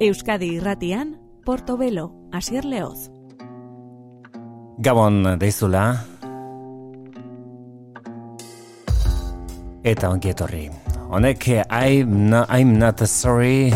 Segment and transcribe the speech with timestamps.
[0.00, 3.10] Euskadi Irratian Portobelo Asier Leoz.
[4.80, 5.82] Gabon deizula.
[9.84, 10.62] Eta ongi etorri.
[11.12, 13.74] Honek I'm, no, I'm not sorry.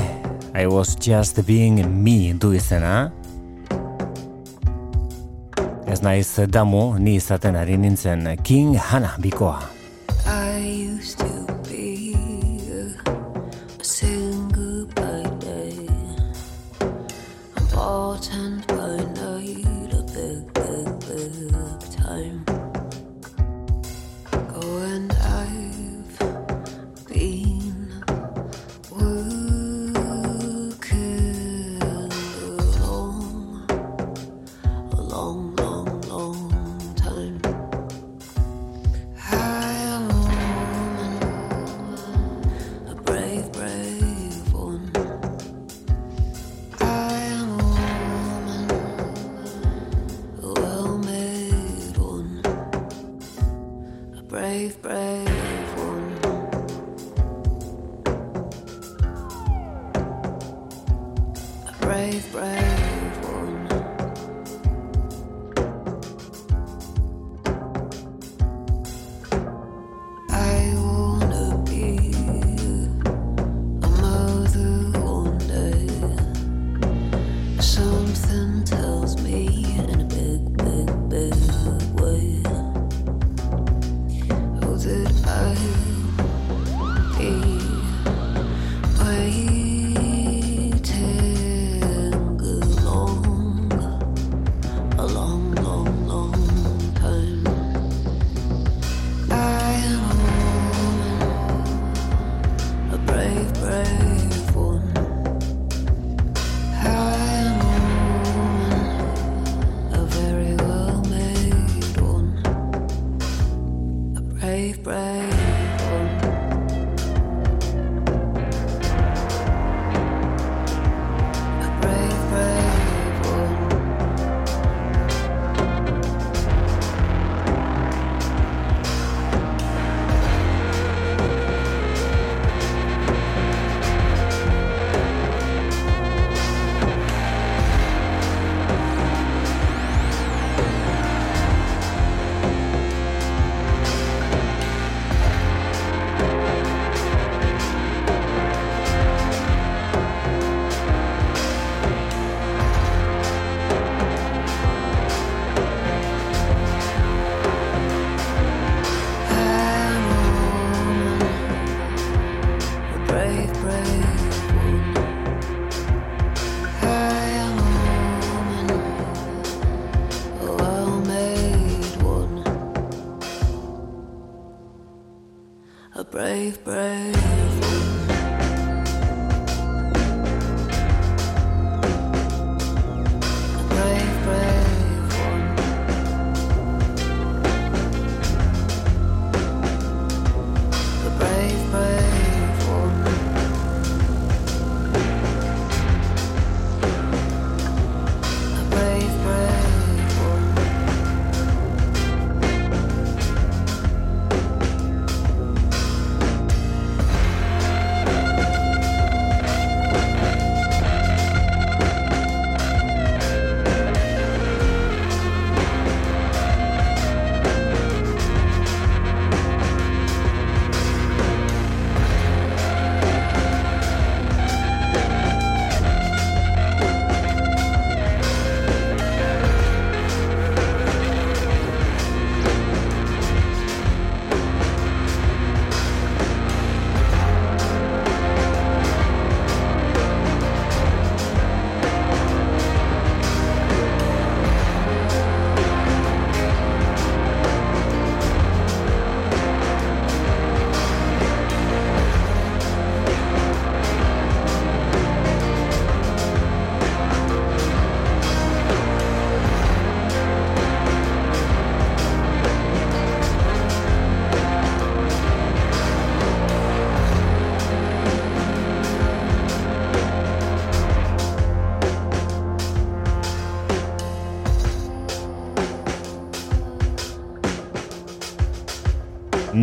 [0.54, 3.12] I was just being me du izena.
[5.84, 9.73] Ez naiz damu ni izaten ari nintzen King Hana bikoa.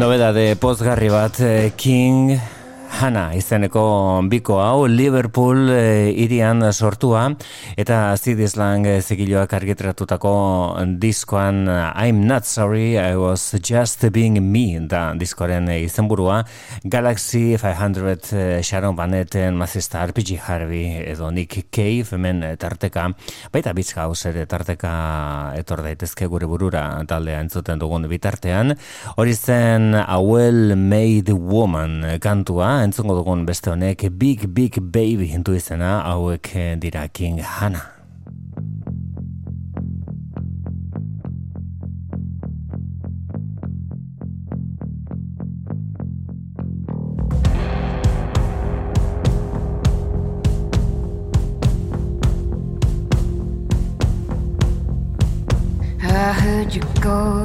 [0.01, 2.31] Nobedade pozgarri bat eh, King
[2.89, 3.83] Hana izeneko
[4.31, 7.27] biko hau Liverpool eh, irian sortua
[7.77, 10.33] eta Zidislang eh, zigiloak argitratutako
[10.97, 16.41] diskoan I'm not sorry, I was just being me da diskoaren izenburua.
[16.83, 23.05] Galaxy 500 Sharon Van Etten, Mazista RPG Harvey edo Nick Cave hemen tarteka.
[23.53, 28.73] Baita bizka hau ere tarteka etor daitezke gure burura taldea entzuten dugun bitartean.
[29.15, 32.81] Hori zen A Well Made Woman kantua.
[32.83, 38.00] Entzungo dugun beste honek Big Big Baby intu izena hauek dira King Hannah
[56.73, 57.40] you go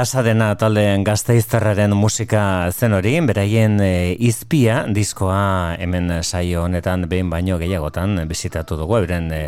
[0.00, 2.42] Pasadena talde gazteizterraren musika
[2.72, 9.28] zen hori, beraien e, izpia diskoa hemen saio honetan behin baino gehiagotan bizitatu dugu, euren
[9.36, 9.42] e,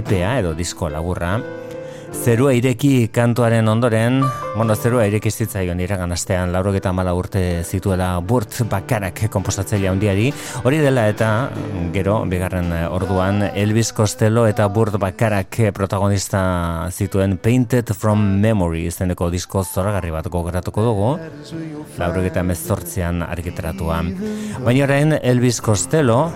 [0.00, 1.34] EPA edo disko laburra.
[2.12, 4.20] Zerua ireki kantuaren ondoren,
[4.54, 10.32] bueno, zerua ireki zitzaion iragan astean, laurogeta urte zituela burt bakarak komposatzailea handiari.
[10.62, 11.50] Hori dela eta,
[11.92, 19.64] gero, bigarren orduan, Elvis Costello eta burt bakarak protagonista zituen Painted from Memory izeneko disko
[19.64, 21.18] zoragarri bat gogoratuko dugu,
[21.98, 24.02] laurogeta mezortzean argitaratua.
[24.62, 26.30] Baina orain Elvis Costello,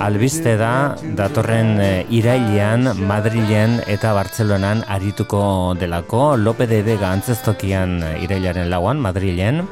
[0.00, 8.16] albiste da datorren eh, irailean Madrilen eta Bartzelonan arituko delako Lope de Vega antzestokian eh,
[8.24, 9.62] irailaren lauan Madrilen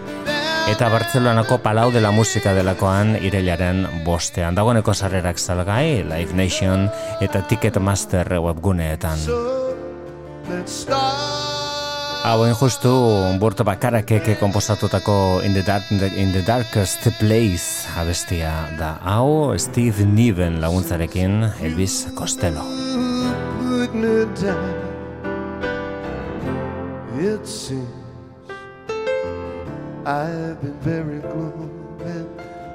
[0.71, 4.55] eta Bartzelonako Palau de la Musika delakoan irailaren bostean.
[4.55, 6.89] Dagoeneko sarrerak salgai Live Nation
[7.21, 9.19] eta Ticketmaster webguneetan
[12.21, 12.91] Hauen justu
[13.41, 18.99] burto bakarakek komposatutako in the, dark, in the Darkest Place abestia da.
[19.00, 22.61] Hau Steve Niven laguntzarekin Elvis Costello.
[27.17, 27.89] It seems
[30.05, 31.69] I've been very gloomy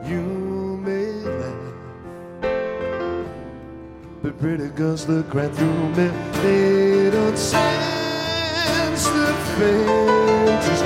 [0.07, 0.21] You
[0.85, 1.73] may laugh.
[4.21, 6.09] But pretty girls look right through me.
[6.41, 7.94] They don't say
[9.03, 10.85] the faintest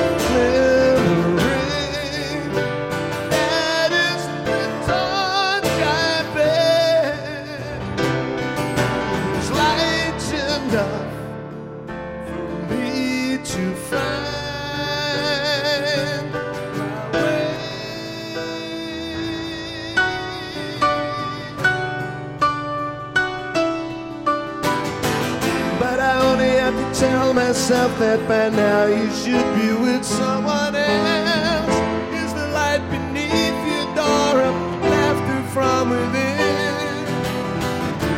[27.49, 31.77] myself that by now you should be with someone else.
[32.13, 34.51] Is the light beneath your door a
[34.93, 37.07] laughter from within?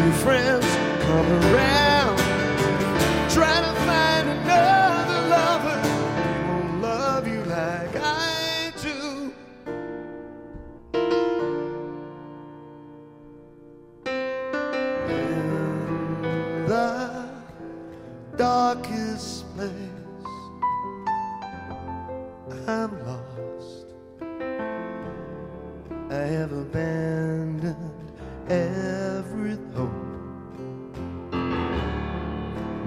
[0.03, 0.67] Your friends
[1.05, 1.90] come around,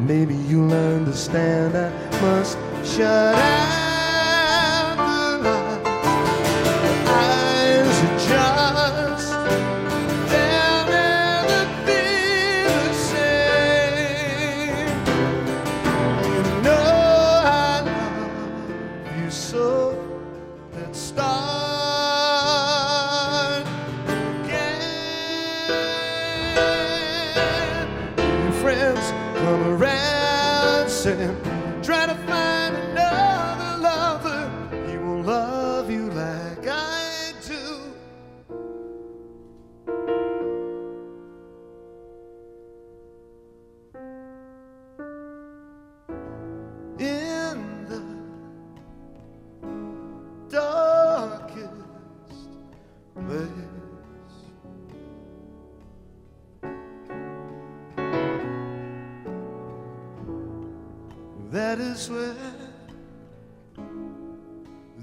[0.07, 3.84] Maybe you'll understand I must shut out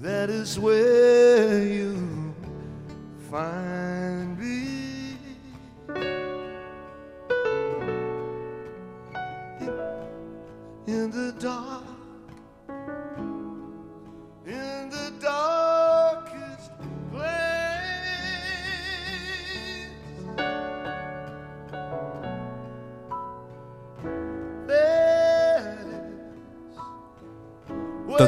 [0.02, 0.91] That is where,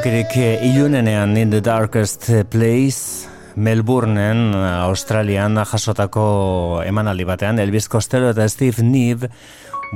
[0.07, 8.85] Eh, ilunenean in the darkest place Melbourneen, Australian jasotako emanaldi batean Elvis Costello eta Steve
[8.85, 9.31] Neve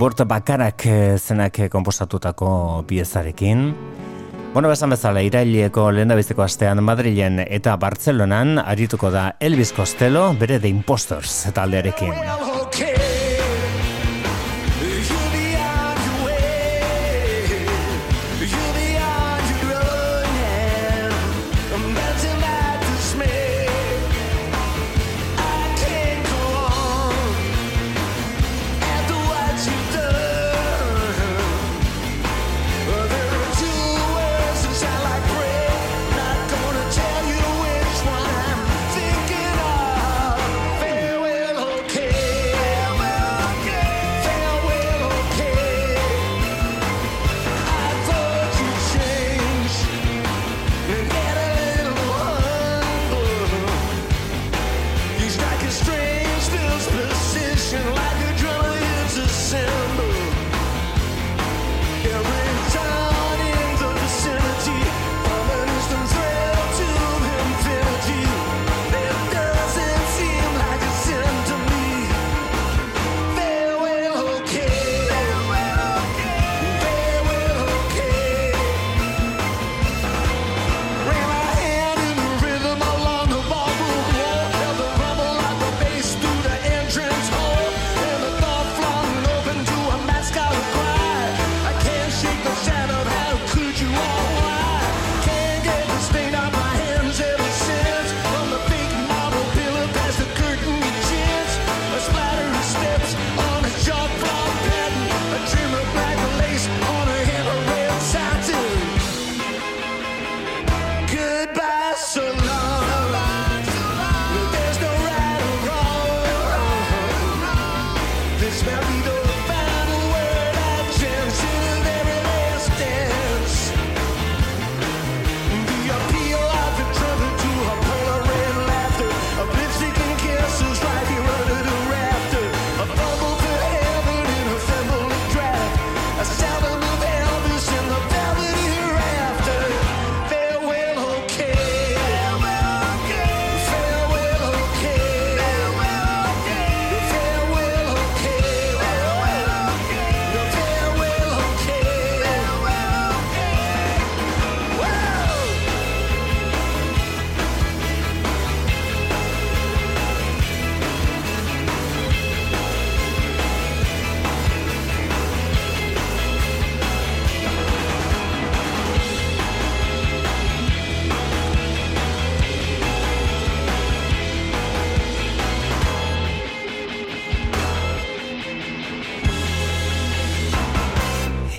[0.01, 3.75] Bort bakarak eh, zenak komposatutako piezarekin.
[4.55, 10.69] Bueno, besan bezala, iraileko lehen astean Madrilen eta Bartzelonan arituko da Elvis Costello bere The
[10.69, 12.48] Impostors taldearekin.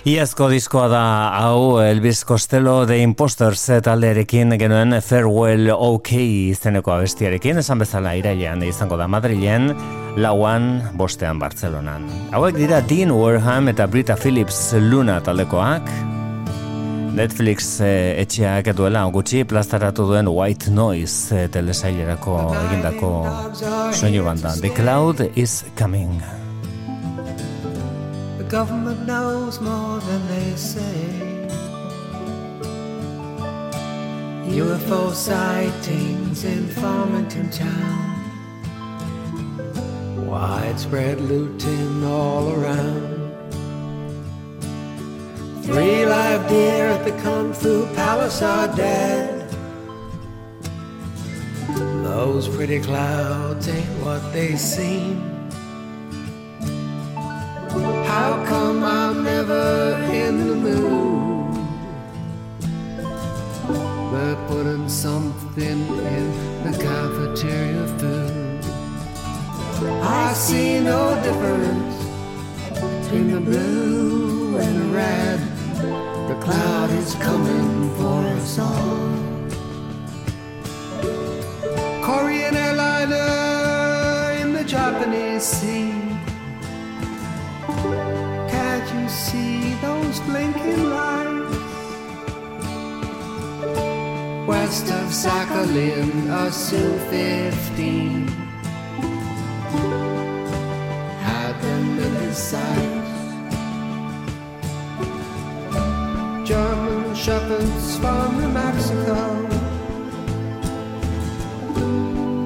[0.09, 1.01] Iazko diskoa da
[1.37, 6.15] hau Elvis Costello The Imposters taldearekin genuen Farewell OK
[6.49, 7.59] izeneko abestiarekin.
[7.61, 9.69] Esan bezala irailean izango da Madrilen
[10.17, 12.07] lauan bostean Bartzelonan.
[12.33, 15.93] Hauek dira Dean Warham eta Brita Phillips Luna taldekoak.
[17.13, 23.13] Netflix eh, etxeak duela gutxi plastaratu duen White Noise eh, telesailerako egindako
[23.93, 24.57] soinu banda.
[24.57, 26.17] The Cloud is Coming
[28.49, 31.39] government knows more than they say.
[34.47, 38.25] UFO sightings in Farmington town.
[40.25, 43.19] Widespread looting all around.
[45.63, 49.47] Three live deer at the Kung Fu Palace are dead.
[52.03, 55.28] Those pretty clouds ain't what they seem.
[57.71, 61.53] How come I'm never in the mood?
[64.11, 68.63] They're putting something in the cafeteria food.
[70.01, 71.95] I see no difference
[73.03, 75.39] between the blue and the red.
[76.27, 79.09] The cloud is coming for us all.
[82.03, 86.08] Korean airliner in the Japanese sea.
[89.09, 91.19] See those blinking lights
[94.49, 98.29] west of Sakhalin, a Su-15
[101.25, 103.13] had them in his sights.
[106.49, 109.19] German shepherds from New Mexico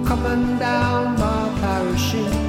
[0.09, 2.42] coming down by parachute.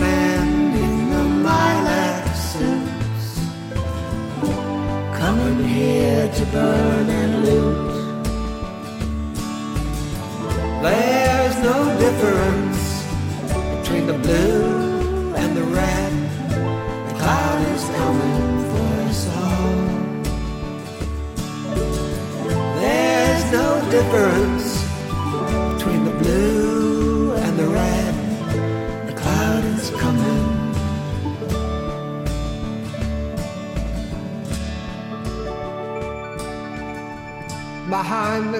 [0.00, 3.28] The in the lilac suits
[5.18, 7.92] coming here to burn and loot.
[10.82, 11.41] There's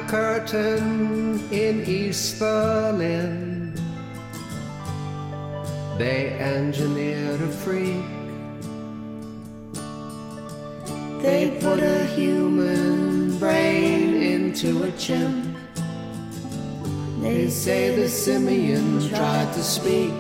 [0.03, 3.75] the curtain in East Berlin.
[5.99, 8.05] They engineered a freak.
[11.23, 15.57] They put a human brain into a chimp.
[17.21, 20.13] They say the simian tried to speak.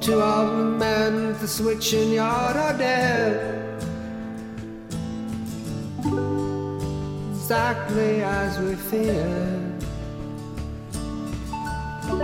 [0.00, 3.57] Two of the men at the switching yard are dead.
[7.48, 9.80] Exactly as we feared.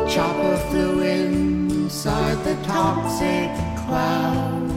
[0.07, 3.49] Chopper flew inside the toxic
[3.87, 4.71] cloud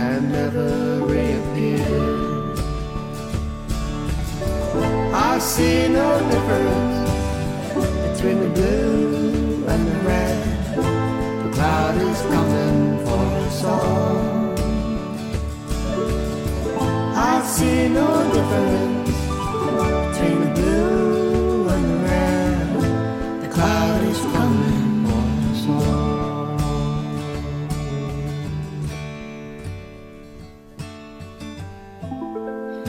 [0.00, 2.58] and never reappeared.
[5.12, 7.10] I see no difference
[8.08, 10.74] between the blue and the red.
[11.44, 14.33] The cloud is coming for us all.
[17.54, 19.14] See no difference
[20.10, 22.66] between the blue and the red.
[23.42, 25.94] The cloud is coming once more.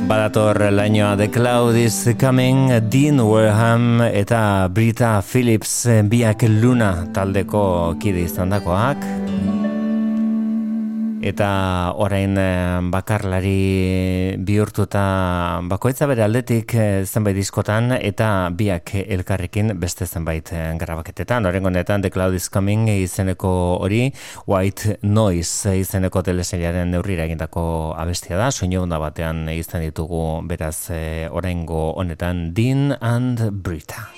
[0.10, 8.25] Badator lainoa The Cloud is Coming, Dean Wareham eta Brita Phillips biak luna taldeko kide
[8.25, 9.24] izan dakoak
[11.25, 20.05] eta orain eh, bakarlari bihurtuta bakoitza bere aldetik eh, zenbait diskotan eta biak elkarrekin beste
[20.05, 21.49] zenbait eh, grabaketetan.
[21.49, 24.11] Oren honetan The Cloud is Coming izeneko hori
[24.45, 28.51] White Noise izeneko telesailaren neurrira egindako abestia da.
[28.51, 30.91] Soinu onda batean izan ditugu beraz
[31.31, 34.11] oraingo honetan Dean and Brita.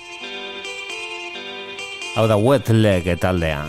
[2.18, 3.64] Hau da wet leg taldea.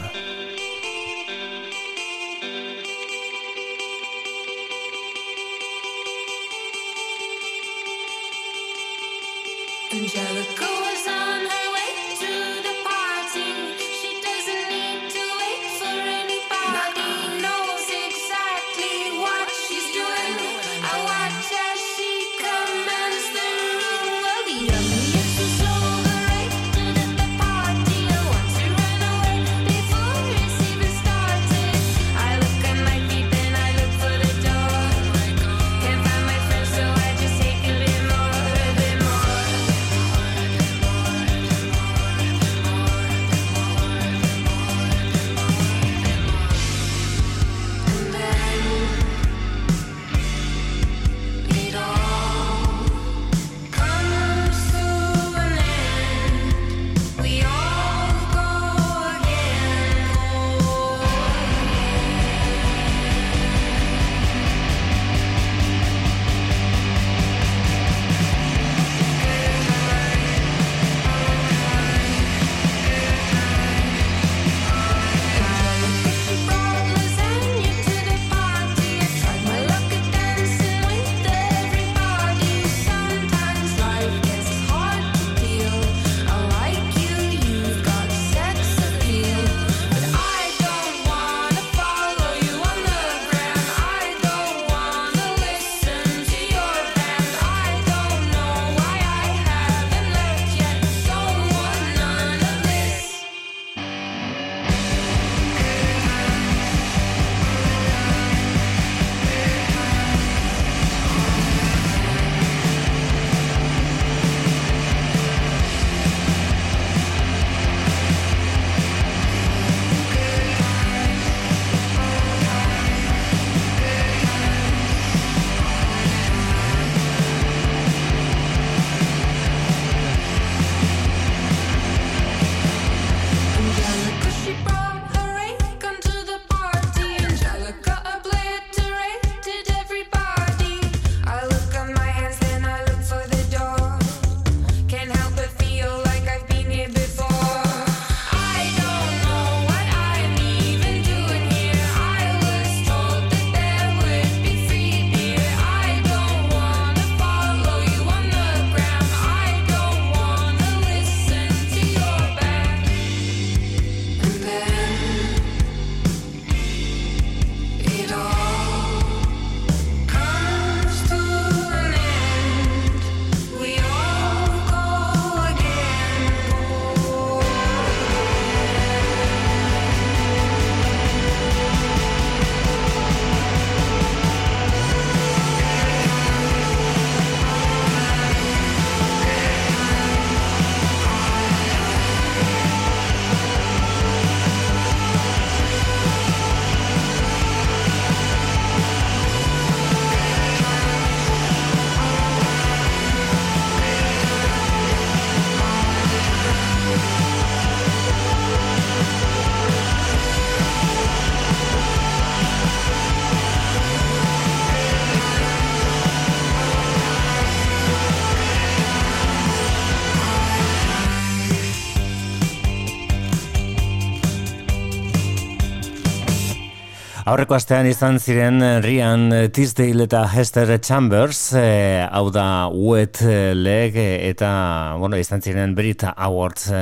[227.29, 233.19] Aurreko astean izan ziren Rian Tisdale eta Hester Chambers, e, hau da Wet
[233.53, 236.79] Leg eta bueno, izan ziren Brit Awards e,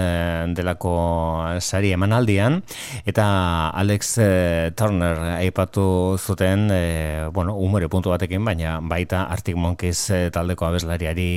[0.56, 0.94] delako
[1.60, 2.62] sari emanaldian
[3.04, 3.26] eta
[3.76, 4.30] Alex e,
[4.80, 6.80] Turner aipatu zuten e,
[7.36, 11.28] bueno, umore puntu batekin, baina baita Arctic Monkeys taldeko abeslariari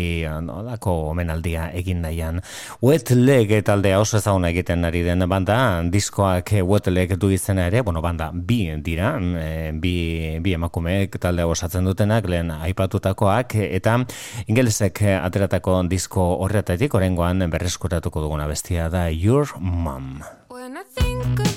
[0.47, 2.39] nolako omenaldia egin nahian.
[2.79, 5.59] Wet Leg taldea oso ezaguna egiten ari den banda,
[5.91, 11.17] diskoak Wet Leg du izena ere, bueno, banda bi dira dira, e, bi, bi emakumeek
[11.23, 13.99] talde osatzen dutenak, lehen aipatutakoak, eta
[14.47, 20.21] ingelesek ateratako disko horretatik, orengoan berreskuratuko duguna bestia da Your Mom.
[20.51, 21.50] When I think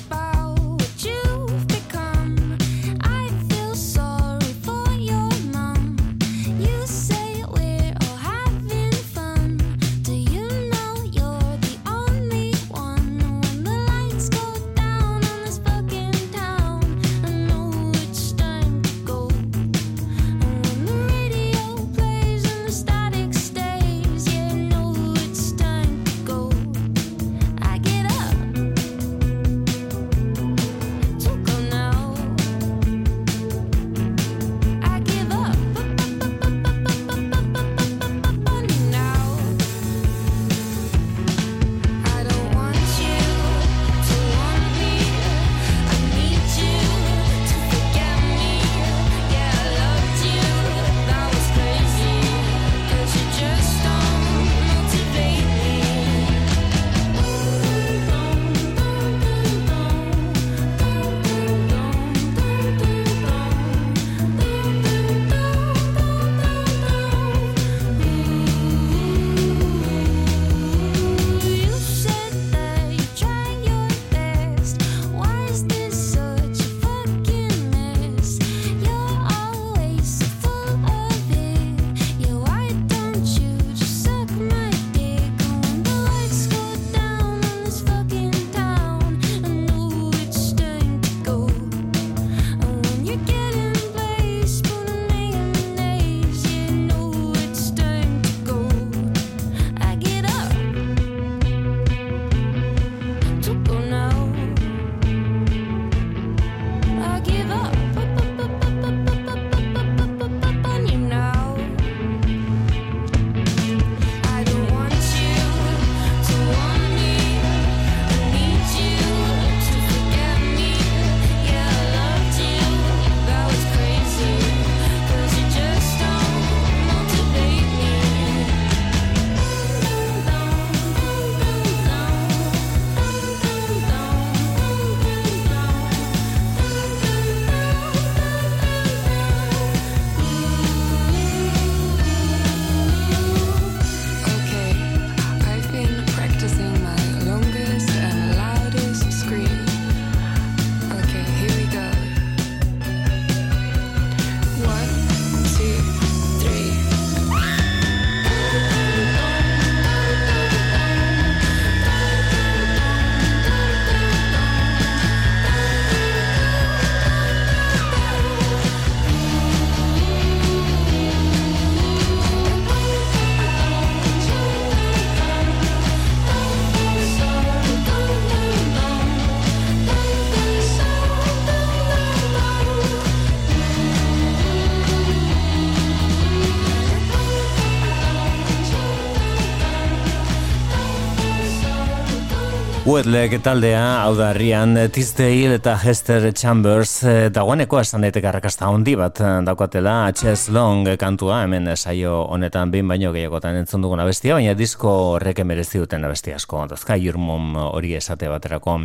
[192.94, 198.92] Wetleg taldea, hau da Rian Tisdale eta Hester Chambers eh, dagoeneko esan daiteke arrakasta handi
[198.94, 204.36] bat eh, daukatela Chess Long kantua hemen saio honetan behin baino gehiagotan entzun duguna bestia,
[204.38, 208.76] baina disko horrek merezi duten abesti asko, dazka Jurmom hori esate baterako.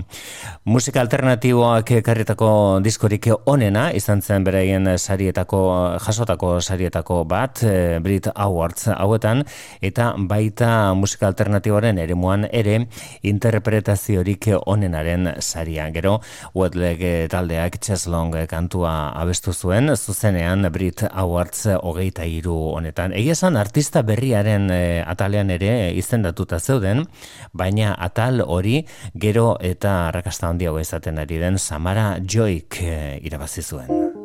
[0.66, 2.50] Musika alternatiboak karrietako
[2.82, 5.62] diskorik onena, izan zen beraien sarietako,
[6.08, 9.46] jasotako sarietako bat, eh, Brit Awards hauetan,
[9.86, 12.88] eta baita musika alternatiboaren ere muan ere
[13.22, 15.90] interpretazio interpretaziorik onenaren saria.
[15.92, 16.20] Gero,
[16.56, 23.14] Wetleg taldeak Cheslong kantua abestu zuen, zuzenean Brit Awards hogeita iru honetan.
[23.14, 27.06] Egia esan, artista berriaren e, atalean ere izendatuta zeuden,
[27.54, 28.86] baina atal hori
[29.16, 34.19] gero eta rakasta handiago izaten ari den Samara Joik e, irabazi zuen.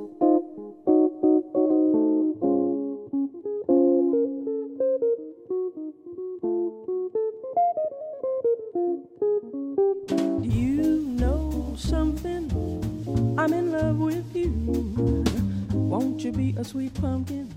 [16.33, 17.49] Be a sweet pumpkin,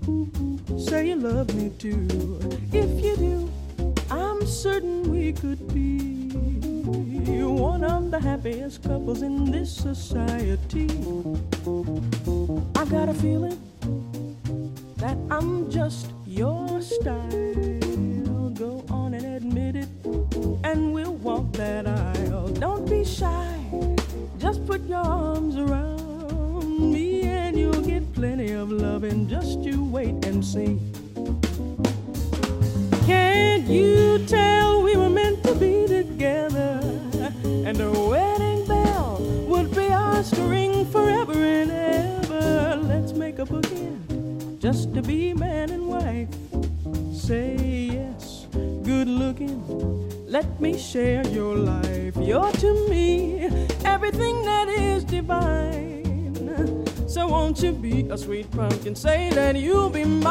[0.78, 2.06] say you love me too.
[2.72, 3.50] If you do,
[4.10, 6.28] I'm certain we could be
[7.42, 10.88] one of the happiest couples in this society.
[12.76, 13.58] I got a feeling
[14.96, 17.30] that I'm just your style.
[18.54, 19.88] Go on and admit it,
[20.64, 22.48] and we'll walk that aisle.
[22.48, 23.54] Don't be shy,
[24.38, 25.97] just put your arms around
[28.18, 29.28] plenty of loving.
[29.28, 30.76] Just you wait and see.
[33.06, 36.80] Can't you tell we were meant to be together?
[37.66, 42.80] And a wedding bell would be ours to ring forever and ever.
[42.82, 46.34] Let's make a bookend just to be man and wife.
[47.12, 47.54] Say
[47.98, 48.48] yes,
[48.82, 49.62] good looking.
[50.26, 52.16] Let me share your life.
[52.16, 53.44] You're to me
[53.84, 55.98] everything that is divine.
[57.08, 58.94] So won't you be a sweet pumpkin?
[58.94, 60.28] Say that you'll be mine.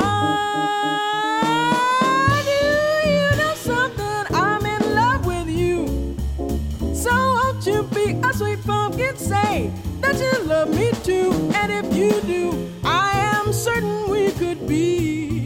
[2.45, 4.36] Do you know something?
[4.36, 6.15] I'm in love with you.
[6.93, 9.17] So won't you be a sweet pumpkin?
[9.17, 9.71] Say
[10.01, 11.32] that you love me too.
[11.55, 15.45] And if you do, I am certain we could be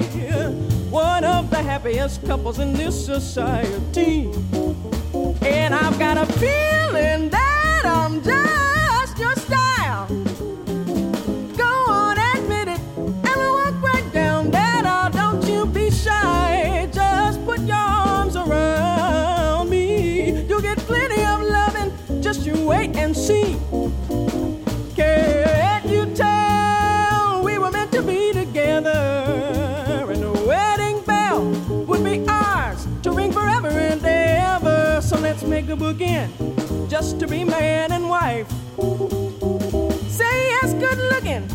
[0.89, 4.29] one of the happiest couples in this society.
[5.41, 8.61] And I've got a feeling that I'm just
[23.22, 23.55] see.
[24.95, 28.89] Can't you tell we were meant to be together?
[30.09, 31.41] And the wedding bell
[31.86, 35.01] would be ours to ring forever and ever.
[35.03, 38.49] So let's make a bookend just to be man and wife.
[40.09, 41.45] Say yes, good looking.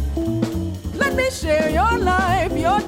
[0.94, 2.52] Let me share your life.
[2.56, 2.85] You're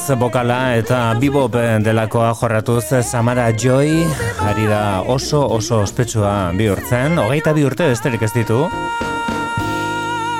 [0.00, 4.06] Jazz bokala eta bebop delakoa jorratuz Samara Joy
[4.40, 8.62] ari da oso oso ospetsua bihurtzen, hogeita urte besterik ez ditu.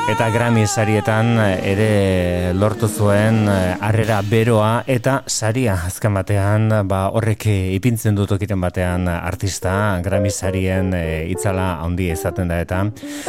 [0.09, 7.45] Eta Grammy sarietan ere lortu zuen eh, harrera beroa eta saria azken batean ba, horrek
[7.77, 12.87] ipintzen dut okiten batean artista Grammy sarien eh, itzala handi izaten da eta.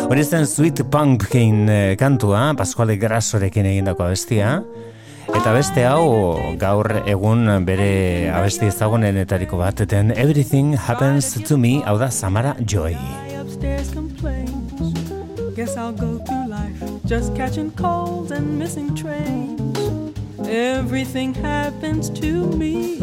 [0.08, 4.62] Hori zen Sweet Pumpkin eh, kantua Pasquale Grassorekin egindako abestia
[5.30, 11.98] Eta beste hau gaur egun bere abesti ezagunenetariko bat den Everything Happens to Me hau
[12.00, 12.96] da Samara Joy.
[15.56, 19.78] Guess I'll go through life just catching colds and missing trains.
[20.48, 22.98] Everything happens to me.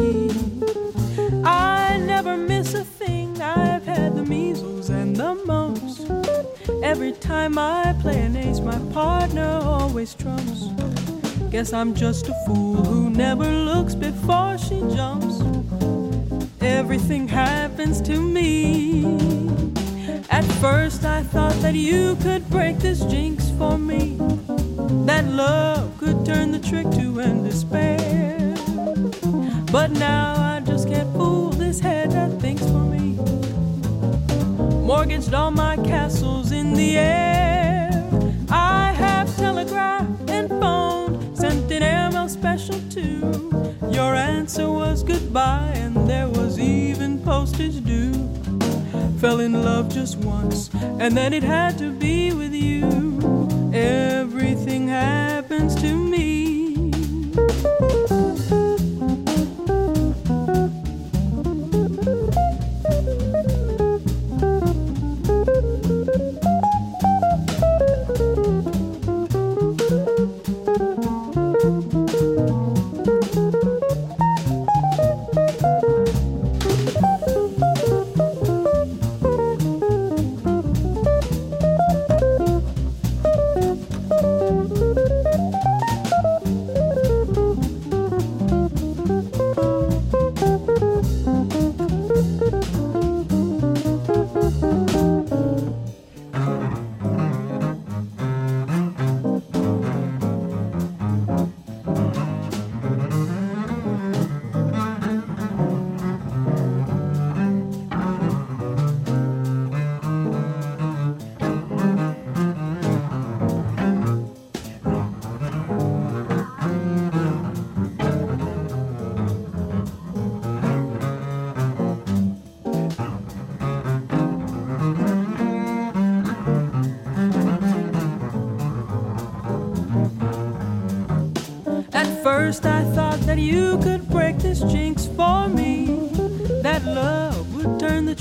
[1.45, 3.39] I never miss a thing.
[3.41, 6.05] I've had the measles and the mumps.
[6.83, 10.69] Every time I play an ace, my partner always trumps.
[11.51, 15.41] Guess I'm just a fool who never looks before she jumps.
[16.61, 19.03] Everything happens to me.
[20.29, 24.17] At first, I thought that you could break this jinx for me.
[25.07, 28.53] That love could turn the trick to end despair.
[29.71, 33.17] But now I just can't fool this head that thinks for me.
[34.85, 37.18] Mortgaged all my castles in the air.
[45.29, 48.11] Goodbye, and there was even postage due.
[49.19, 53.47] Fell in love just once, and then it had to be with you.
[53.71, 55.38] Everything happens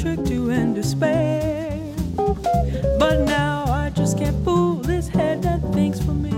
[0.05, 1.81] would turn the trick to end despair.
[2.99, 6.35] But now I just can't fool this head that thinks for me.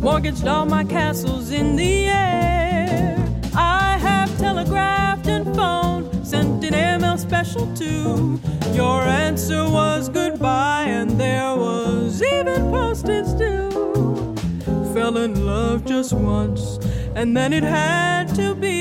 [0.00, 3.16] Mortgaged all my castles in the air.
[3.54, 8.40] I have telegraphed and phoned, sent an email special too.
[8.72, 13.70] Your answer was goodbye, and there was even postage due.
[14.92, 16.78] Fell in love just once,
[17.14, 18.75] and then it had to be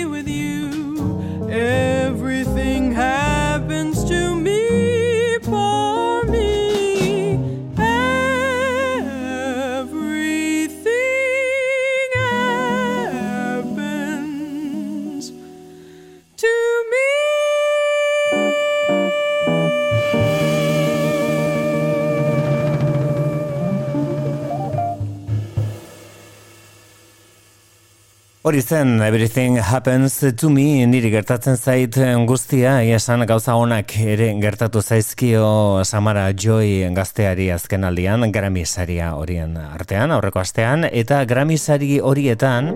[28.45, 31.95] Hori zen, everything happens to me, niri gertatzen zait
[32.29, 39.57] guztia, ia esan gauza honak ere gertatu zaizkio Samara Joy gazteari azken aldian, gramisaria horien
[39.57, 42.69] artean, aurreko astean, eta gramisari horietan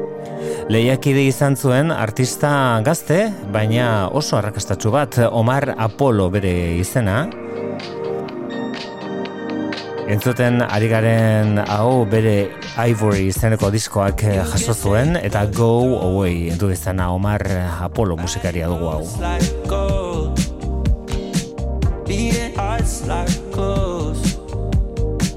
[0.74, 2.50] lehiakide izan zuen artista
[2.82, 7.28] gazte, baina oso arrakastatsu bat, Omar Apollo bere izena,
[10.10, 12.50] Entzuten ari garen hau bere
[12.82, 17.46] Ivory izeneko diskoak eh, jaso zuen eta Go Away du izena Omar
[17.86, 19.04] Apollo musikaria dugu hau.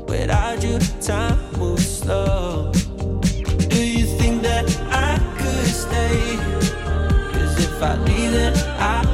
[0.09, 2.71] Without you, time moves slow.
[3.69, 6.37] Do you think that I could stay?
[7.33, 9.12] Cause if I leave, then I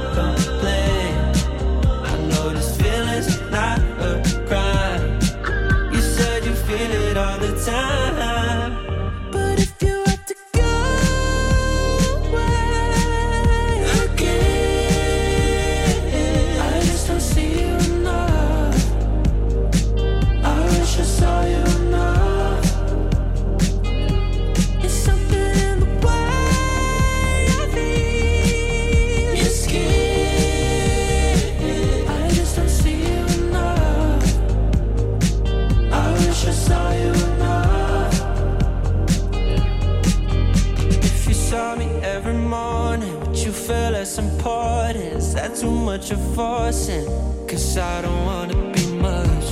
[45.88, 47.06] much of forcing?
[47.48, 49.46] Cause I don't wanna be much.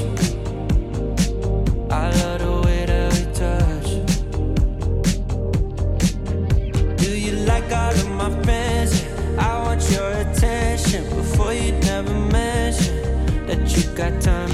[1.91, 3.89] I love the way that we touch.
[6.99, 8.93] Do you like all of my friends?
[9.39, 12.95] I want your attention before you never mention
[13.47, 14.45] that you got time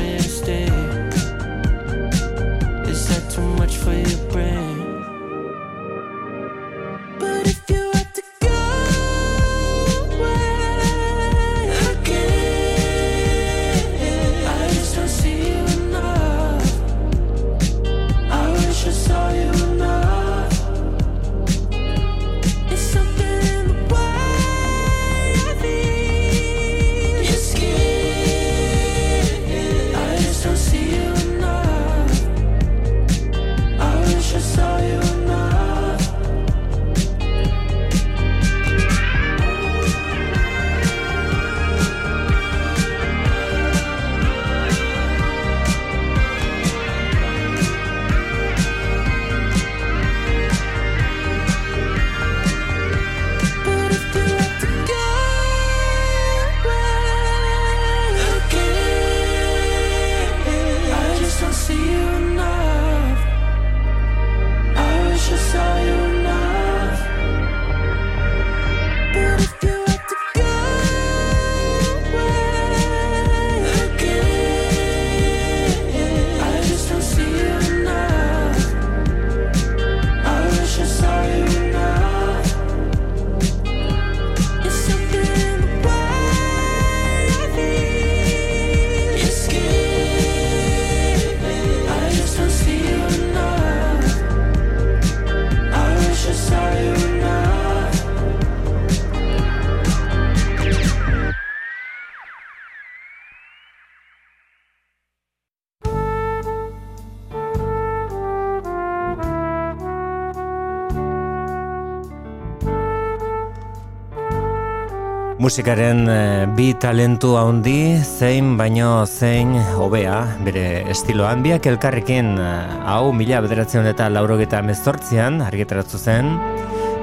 [115.43, 123.11] Musikaren eh, bi talentu handi zein baino zein hobea bere estiloan biak elkarrekin eh, hau
[123.11, 126.31] mila bederatzen eta laurogeta mezortzian argitaratu zen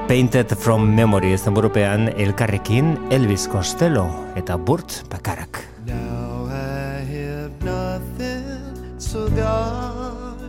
[0.08, 4.08] Painted from Memory zenburupean elkarrekin Elvis Costello
[4.40, 5.60] eta Burt Bakarak.
[5.86, 8.64] Now I have nothing
[8.98, 10.40] so God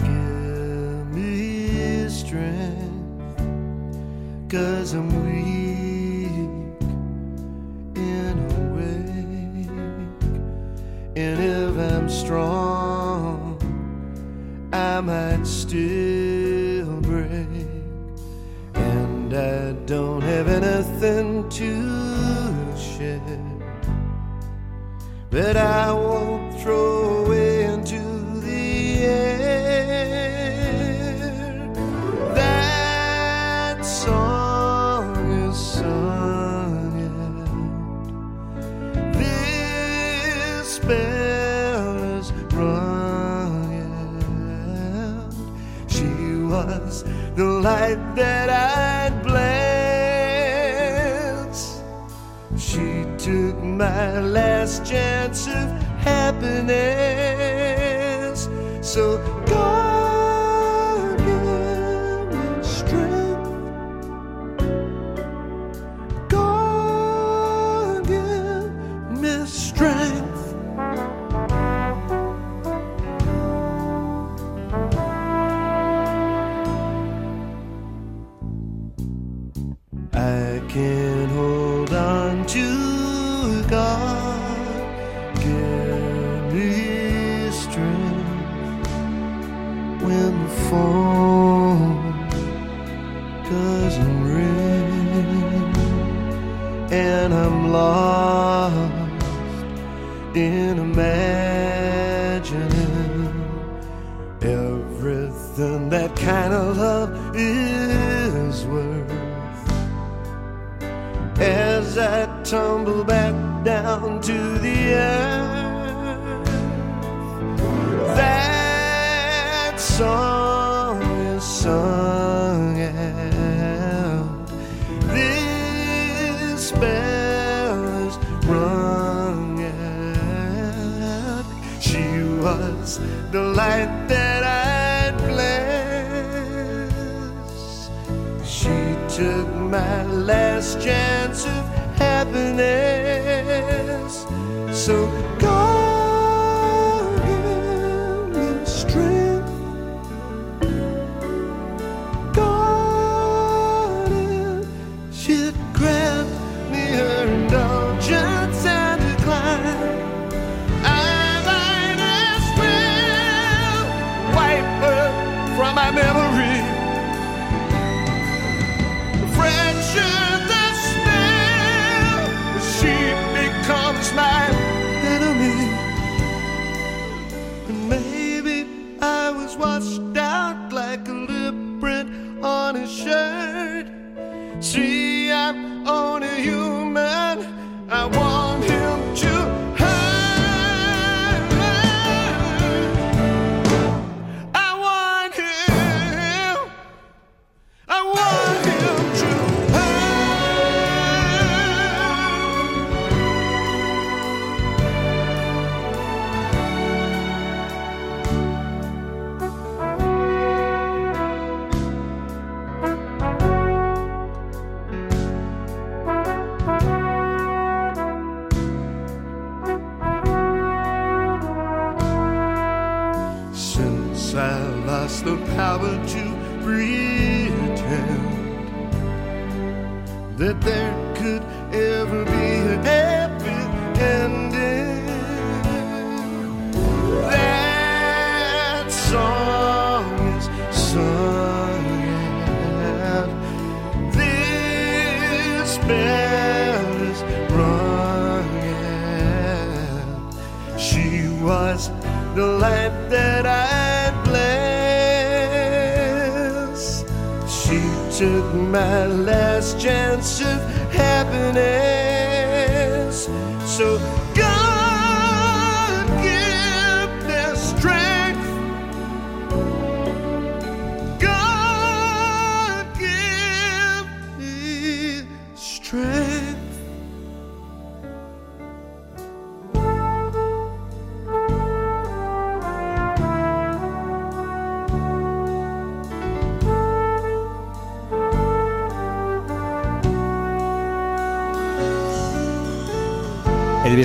[0.00, 3.36] give me strength
[4.48, 5.63] cause I'm weak
[15.74, 17.66] still break.
[18.74, 23.20] And I don't have anything to share,
[25.30, 26.33] but I won't.
[54.64, 55.68] last chance of
[56.00, 56.68] happiness.
[58.80, 59.18] So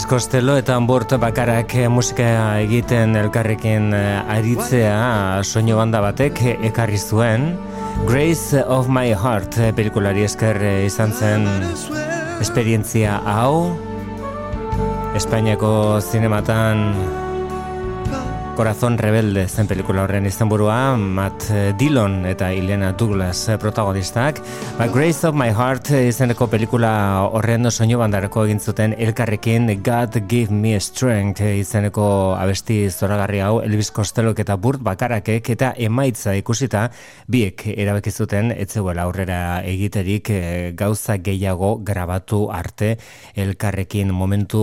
[0.10, 7.51] Costello eta Bort bakarak eh, musika egiten elkarrekin eh, aritzea soinu banda batek ekarri zuen.
[8.07, 10.57] Grace of My Heart eh, pelikulari esker
[10.88, 11.45] izan zen
[12.41, 13.78] esperientzia hau
[15.14, 16.82] Espainiako zinematan
[18.60, 21.45] Corazón Rebelde zen pelikula horren izenburua, Matt
[21.80, 24.41] Dillon eta Elena Douglas protagonistak.
[24.76, 26.89] Ba, Grace of My Heart izeneko pelikula
[27.32, 33.93] horren soinu bandarako egin zuten elkarrekin God Give Me Strength izeneko abesti zoragarri hau Elvis
[33.95, 36.89] Costello eta Burt Bakarakek eta emaitza ikusita
[37.32, 42.97] biek erabaki zuten etzegoela aurrera egiterik eh, gauza gehiago grabatu arte
[43.39, 44.60] elkarrekin momentu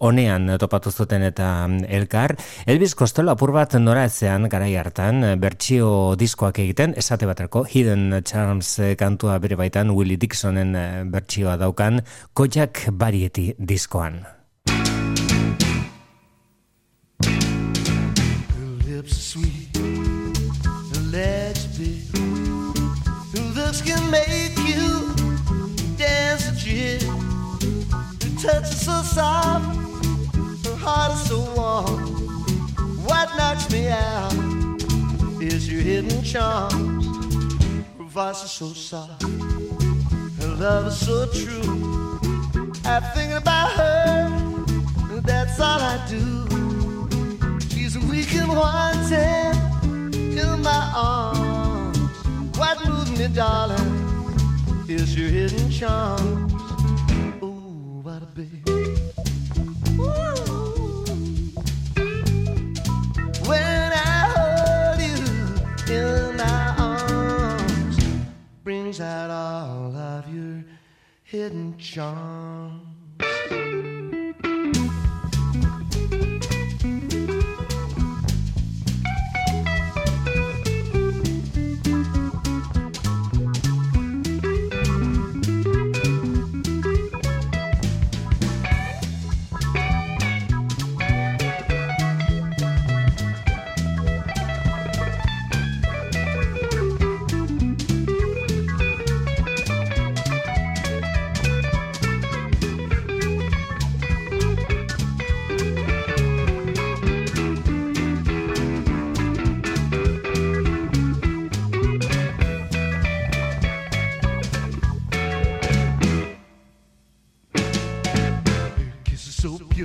[0.00, 1.52] honean topatu zuten eta
[1.86, 2.34] elkar.
[2.66, 8.22] Elvis Costello Costello apur bat nora ezean garai hartan bertsio diskoak egiten esate baterako Hidden
[8.24, 12.00] Charms eh, kantua bere baitan Willie Dixonen eh, bertsioa daukan
[12.32, 14.24] Kojak Variety diskoan.
[28.42, 29.76] Touch so soft,
[30.66, 32.21] her heart is so warm
[33.12, 34.32] What knocks me out
[35.38, 37.06] is your hidden charms.
[37.98, 42.18] Your voice is so soft, her love is so true.
[42.86, 46.24] I'm thinking about her, that's all I do.
[47.68, 49.60] She's weak and wanting
[50.38, 51.98] in my arms.
[52.56, 53.92] What moves me, darling,
[54.88, 56.50] is your hidden charms.
[57.42, 58.62] Ooh, what a baby.
[59.96, 60.21] when
[68.92, 70.62] brings out all of your
[71.24, 71.74] hidden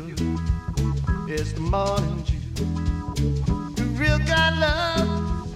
[0.06, 0.38] you
[1.28, 2.64] is the morning dew.
[3.76, 5.50] The real kind love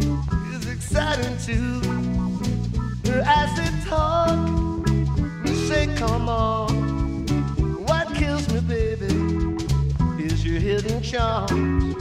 [0.54, 1.82] is exciting too.
[3.24, 4.90] As they talk,
[5.46, 7.26] you say, come on.
[7.86, 9.14] What kills me, baby,
[10.24, 12.01] is your hidden charm.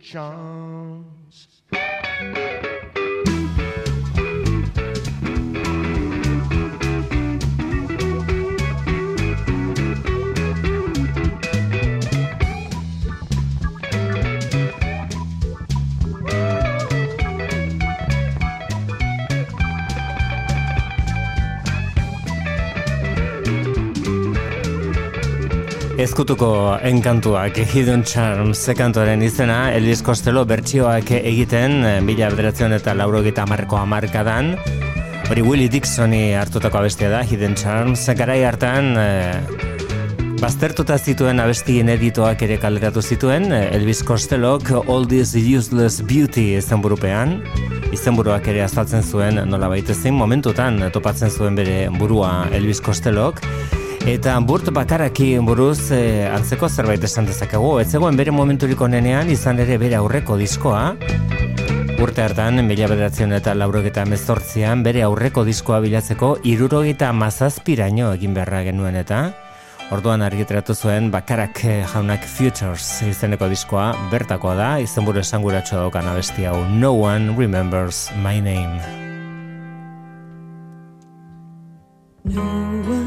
[0.00, 0.99] Charms.
[26.00, 33.20] Ezkutuko enkantuak Hidden Charms kantuaren izena Elvis Costello bertsioak egiten eh, mila bederatzen eta lauro
[33.20, 34.54] gita amarko amarkadan
[35.28, 38.06] hori Willie Dixoni hartutako abestia da Hidden Charms.
[38.16, 39.08] Garai hartan e,
[40.40, 46.80] baztertuta zituen abesti ineditoak ere kalderatu zituen eh, Elvis Costellok All This Useless Beauty izan
[46.80, 47.42] burupean
[47.92, 53.44] izenburuak ere azaltzen zuen nola baitezin momentutan topatzen zuen bere burua Elvis Costellok
[54.08, 57.74] Eta burt bakaraki buruz e, antzeko zerbait esan dezakegu.
[57.82, 60.94] Ez zegoen bere momenturik onenean izan ere bere aurreko diskoa.
[62.00, 68.62] Urte hartan, mila bederatzen eta laurogeta mezortzian, bere aurreko diskoa bilatzeko irurogeta mazazpiraino egin beharra
[68.70, 69.20] genuen eta
[69.92, 76.46] orduan argitratu zuen bakarak eh, jaunak Futures izeneko diskoa bertakoa da, izenburu esanguratxo daukan abesti
[76.48, 78.80] hau No One Remembers My Name.
[82.24, 82.46] No
[82.88, 82.99] one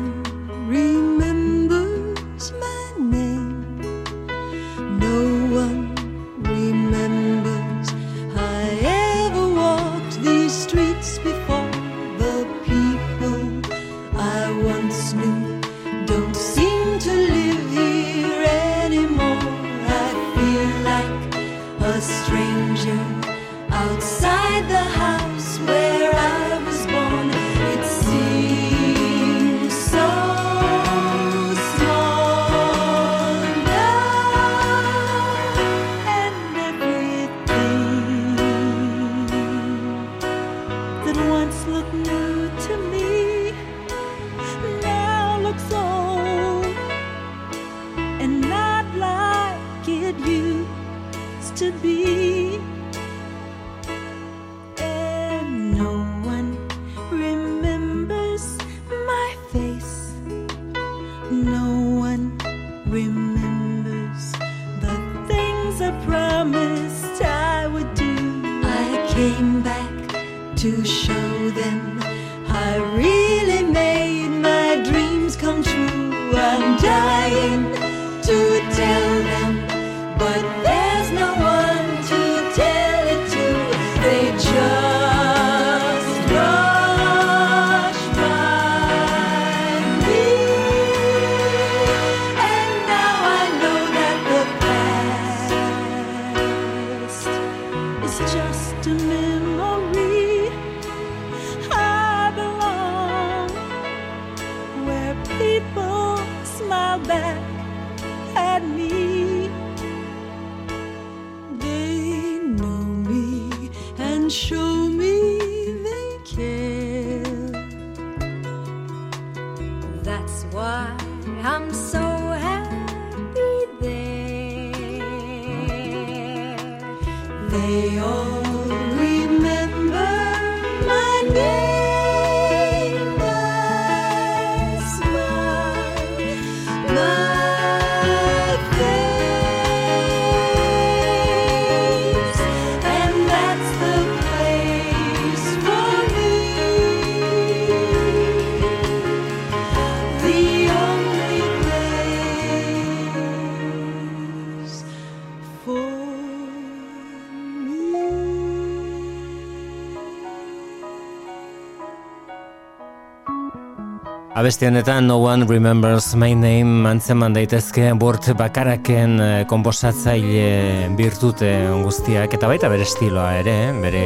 [164.44, 172.36] Abesti honetan No One Remembers My Name antzeman daitezke bort bakaraken eh, konposatzaile birtute guztiak
[172.36, 174.04] eta baita bere estiloa ere, bere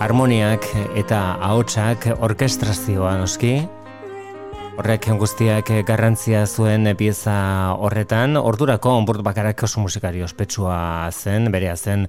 [0.00, 0.64] harmoniak
[0.96, 1.20] eta
[1.50, 3.58] ahotsak orkestrazioa noski.
[4.76, 7.32] Horrek guztiak garrantzia zuen pieza
[7.80, 12.04] horretan, ordurako onburt bakarrak oso musikari ospetsua zen, berea zen,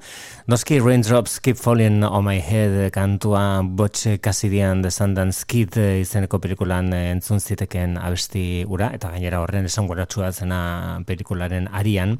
[0.51, 6.91] noski Raindrops Keep Falling on My Head kantua Butch Cassidian The Sundance Kid izeneko pelikulan
[6.91, 9.87] entzun ziteken abesti ura, eta gainera horren esan
[10.31, 12.17] zena pelikularen arian,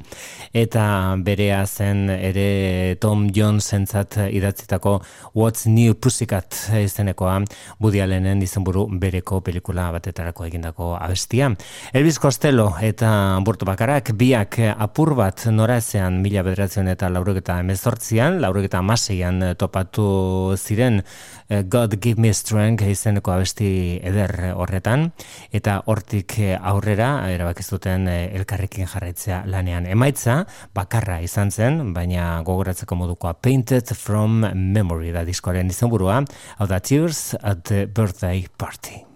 [0.54, 5.02] eta berea zen ere Tom Jones entzat idatzitako
[5.36, 7.42] What's New Pussycat izenekoa.
[7.82, 11.50] Woody Allenen izenburu bereko pelikula batetarako egindako abestia.
[11.94, 18.84] Elvis Costello eta Burto Bakarak biak apur bat noraezean mila bederatzen eta laurogeta emezortzian, laurogeta
[18.84, 21.02] amaseian topatu ziren
[21.50, 23.70] eh, God Give Me Strength izeneko abesti
[24.04, 25.12] eder horretan,
[25.52, 29.88] eta hortik aurrera erabaki zuten eh, elkarrekin jarraitzea lanean.
[29.90, 30.44] Emaitza
[30.78, 36.22] bakarra izan zen, baina gogoratzeko modukoa Painted from Memory da diskoaren izenburua,
[36.58, 39.07] hau da Tears at the Birthday Party.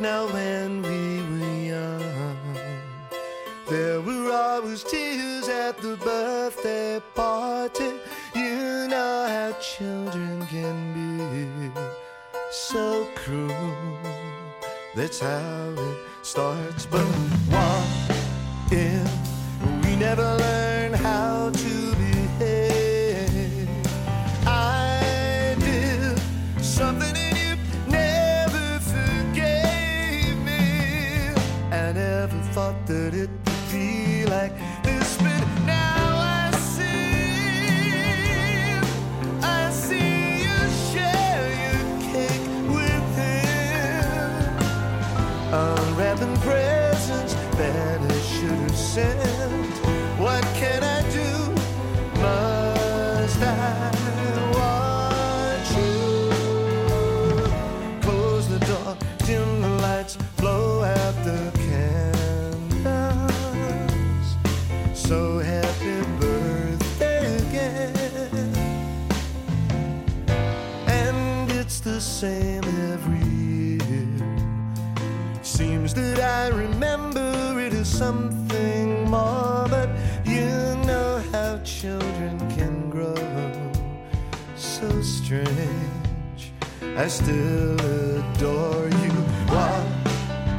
[0.00, 2.56] Now when we were young.
[3.68, 7.92] There were always tears at the birthday party.
[8.34, 11.80] You know how children can be
[12.50, 13.98] so cruel.
[14.96, 16.86] That's how it starts.
[16.86, 17.04] But
[17.52, 17.86] what
[18.70, 19.10] if
[19.84, 20.79] we never learn
[32.90, 33.19] that
[72.00, 74.06] same every year.
[75.42, 79.90] Seems that I remember it as something more, but
[80.24, 80.48] you
[80.86, 83.14] know how children can grow
[84.56, 86.52] so strange.
[86.96, 89.10] I still adore you.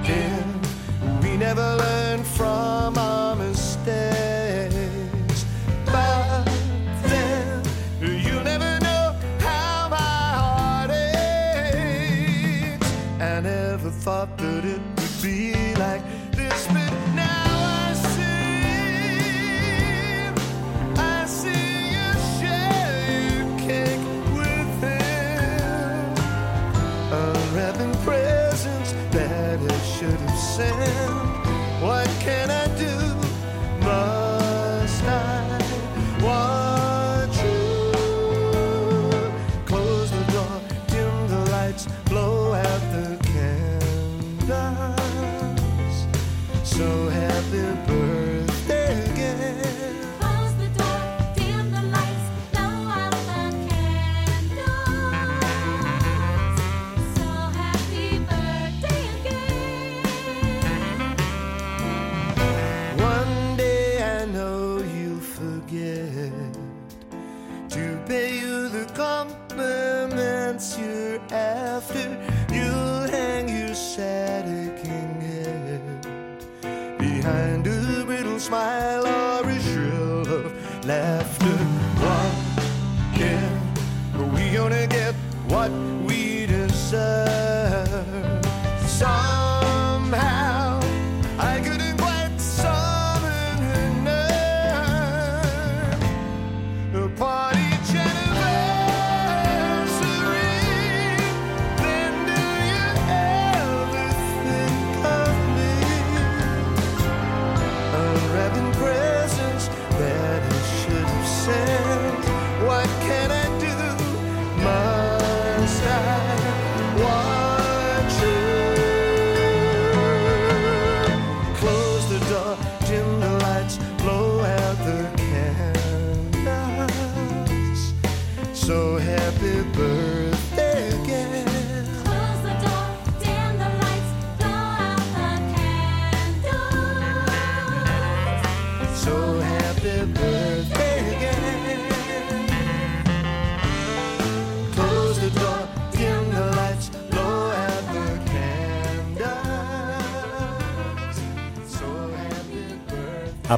[0.04, 1.81] If we never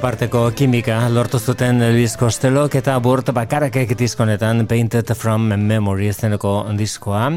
[0.04, 7.30] Aparteko kimika lortu zuten Elvis Costellok eta Burt Bakarakek diskonetan Painted from Memory izeneko diskoa.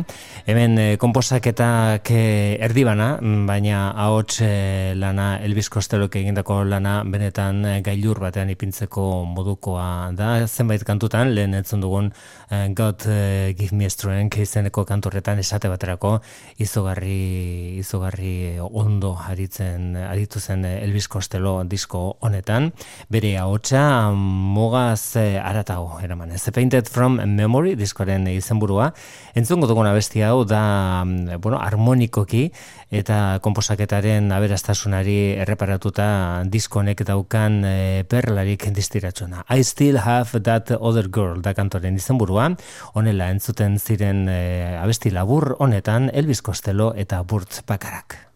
[0.49, 7.62] Hemen eh, komposaketak eh, erdibana, mm, baina ahots eh, lana Elvis Costellok egindako lana benetan
[7.71, 10.33] eh, gailur batean ipintzeko modukoa da.
[10.49, 12.11] Zenbait kantutan, lehen entzun dugun
[12.51, 16.17] eh, God eh, Give Me Strength izeneko kantorretan esate baterako
[16.59, 22.56] izugarri, izugarri ondo aritzen, aritu zen eh, Elvis Costello disko honetan,
[23.13, 26.33] bere ahotsa mugaz eh, aratago eraman.
[26.37, 28.93] Ez Painted from Memory diskoaren izenburua,
[29.37, 32.47] entzungo dugun abesti hau da, mm, bueno, harmonikoki
[32.91, 36.09] eta komposaketaren aberastasunari erreparatuta
[36.47, 39.45] disko honek daukan eh, perlarik distiratxona.
[39.51, 42.53] I still have that other girl da kantoren izenburua,
[42.95, 48.27] honela entzuten ziren eh, abesti labur honetan Elvis Costello eta Burt Bakarak.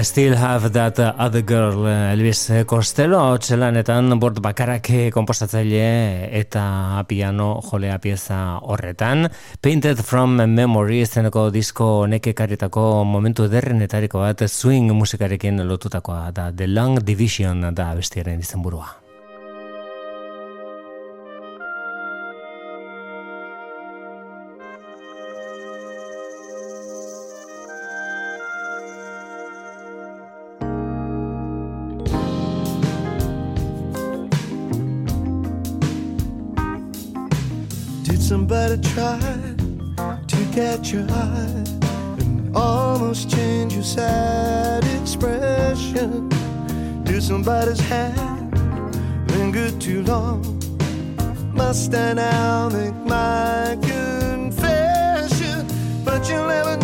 [0.00, 5.82] I still have that uh, other girl uh, Elvis Costello txelanetan bort bakarak eh, komposatzaile
[6.38, 9.28] eta piano jolea pieza horretan
[9.60, 17.04] Painted from Memory zeneko disko nekekaritako momentu ederrenetariko bat swing musikarekin lotutakoa da The Long
[17.04, 19.09] Division da bestiaren izan burua.
[47.42, 48.52] somebody's hand
[49.30, 50.42] lingered too long.
[51.54, 55.66] Must I now make my confession?
[56.04, 56.76] But you'll never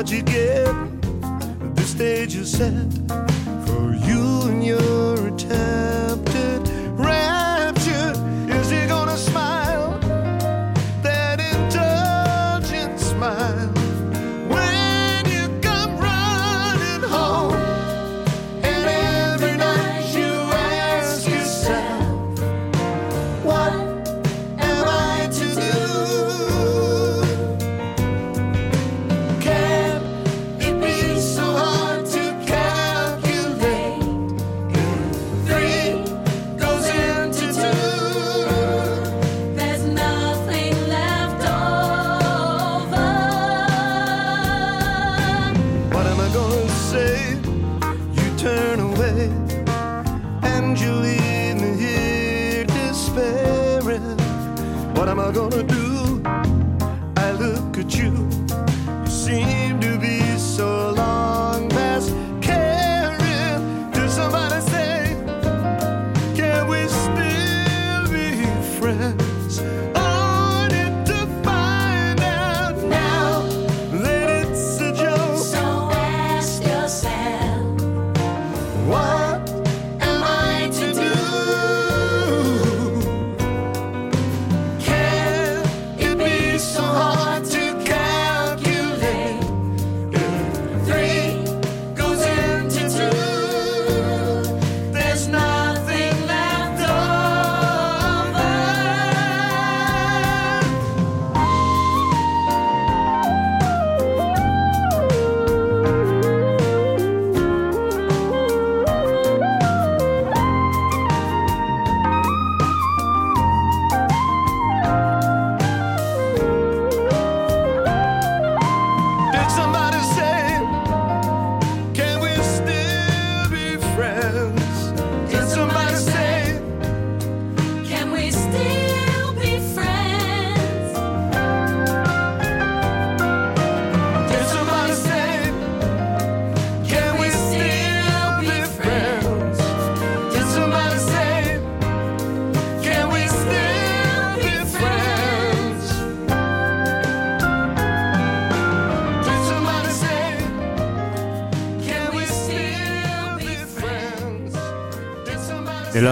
[0.00, 2.34] what you get at this stage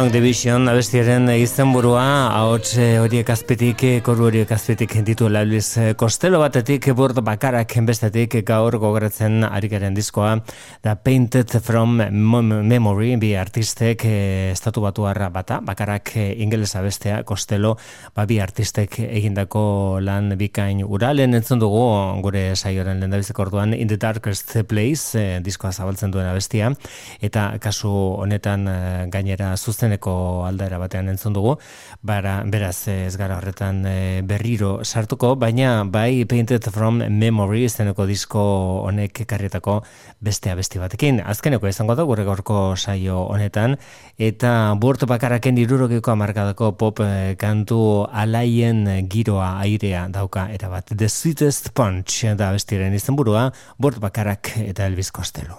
[0.09, 2.01] Long Division abestiaren izenburua
[2.33, 7.75] ahots eh, horiek azpetik, eh, koru horiek azpetik ditu Luis eh, Costello batetik, burt bakarak
[7.85, 10.39] bestetik gaur gogoratzen arikaren diskoa
[10.83, 14.07] da Painted from Mem- Memory bi artistek
[14.55, 17.77] estatu batu bata, bakarak ingelesa bestea, Costello
[18.15, 21.85] ba, bi artistek egindako lan bikain uralen entzun dugu
[22.23, 26.73] gure saioaren lehendabizeko orduan In the Darkest Place diskoa zabaltzen duen abestia.
[27.21, 28.65] Eta kasu honetan
[29.11, 29.55] gainera
[29.99, 31.59] zuzeneko aldaera batean entzun dugu.
[32.03, 38.85] Bara, beraz ez gara horretan eh, berriro sartuko baina bai Painted from Memory izeneko disko
[38.87, 39.83] honek ekarrietako
[40.21, 41.21] beste abesti batekin.
[41.21, 43.77] Azkeneko izango da gure gorko saio honetan
[44.19, 51.09] eta burt bakaraken irurogeko amarkadako pop eh, kantu alaien giroa airea dauka eta bat The
[51.09, 55.59] Sweetest Punch da bestiren izenburua burt bakarak eta Elvis Costello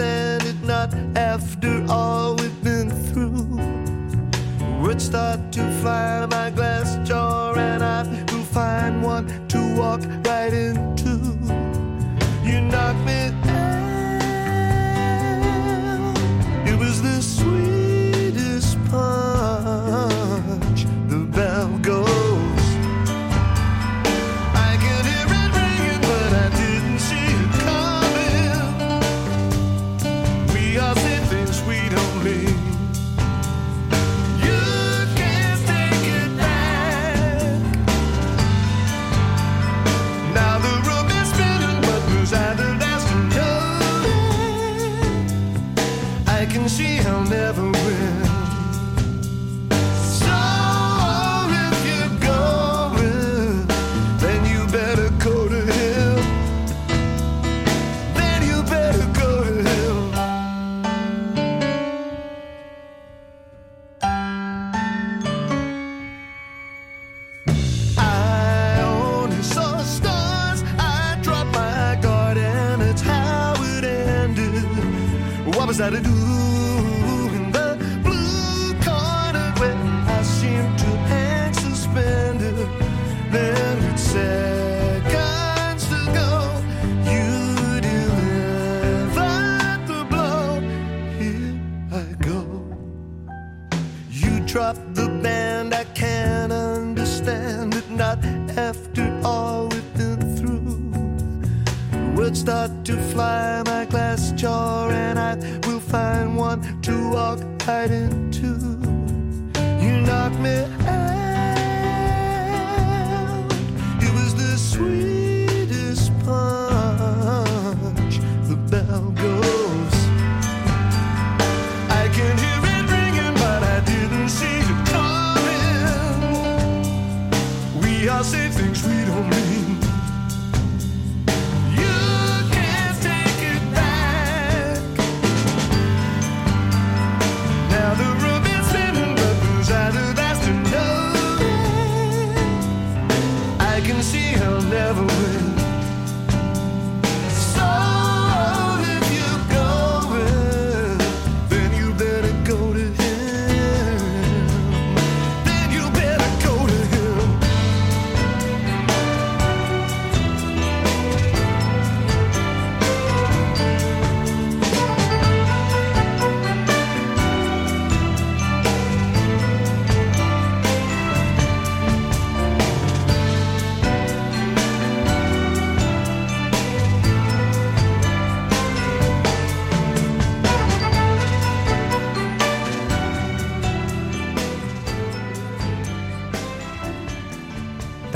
[0.00, 0.56] understand it.
[0.66, 3.58] Not after all we've been through.
[4.82, 8.02] Words start to fly in my glass jar, and I
[8.32, 11.18] will find one to walk right into.
[12.44, 13.78] You knocked me out.
[16.66, 19.17] It was the sweetest punch.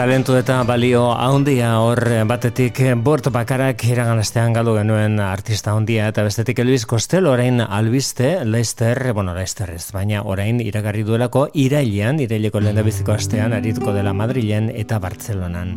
[0.02, 6.24] Talentu eta balio handia hor batetik bort bakarak iragan astean galdu genuen artista handia eta
[6.26, 12.58] bestetik Elvis Costello orain albiste Leicester, bueno Leicester ez, baina orain iragarri duelako irailean, iraileko
[12.64, 15.70] lehendabiziko astean arituko dela Madrilen eta Bartzelonan.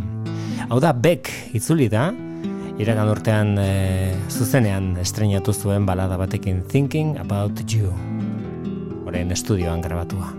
[0.72, 2.08] Hau da Beck itzuli da,
[2.82, 3.68] iragan urtean e,
[4.32, 7.94] zuzenean estrenatu zuen balada batekin Thinking About You.
[9.06, 10.34] Orain estudioan grabatua.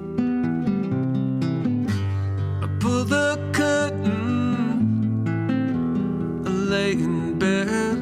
[7.02, 7.98] In bed.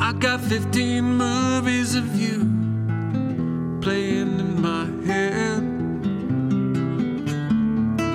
[0.00, 2.38] I got 15 movies of you
[3.80, 5.62] playing in my head,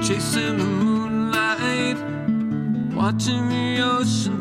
[0.03, 1.97] chasing the moonlight,
[2.95, 4.38] watching the ocean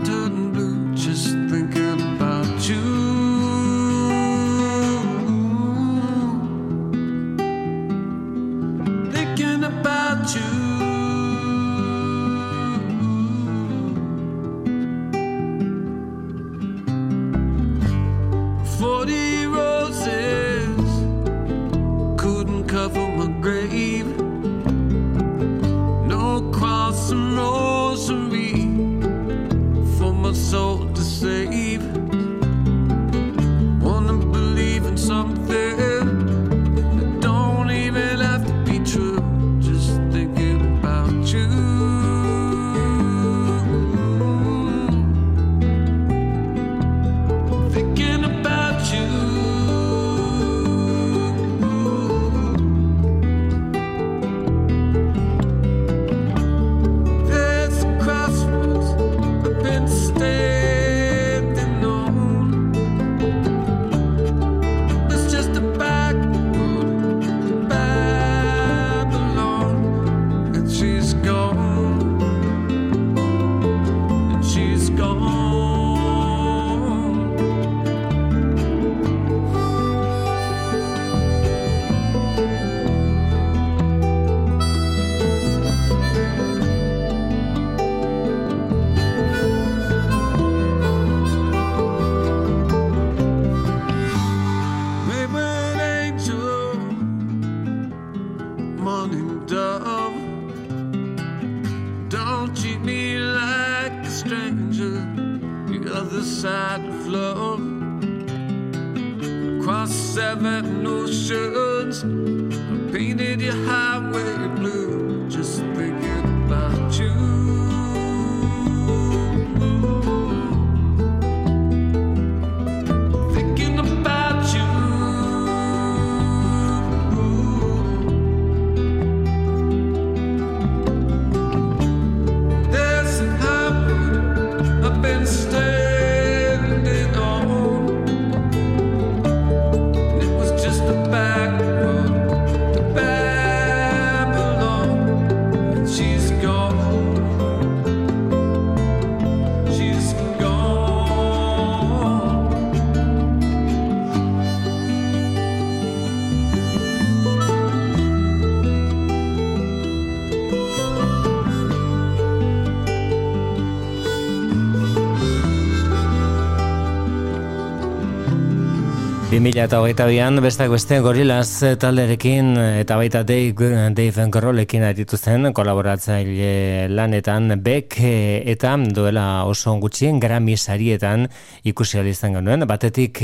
[169.39, 175.15] 2008an bestak beste gorilaz talderekin eh, eta baita Dave, eh, Dave Grohlekin aritu
[175.55, 181.29] kolaboratzaile lanetan bek eh, eta duela oso gutxien Grammy sarietan
[181.63, 182.67] ikusi izan genuen.
[182.67, 183.21] Batetik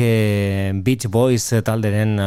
[0.85, 2.21] Beach Boys talderen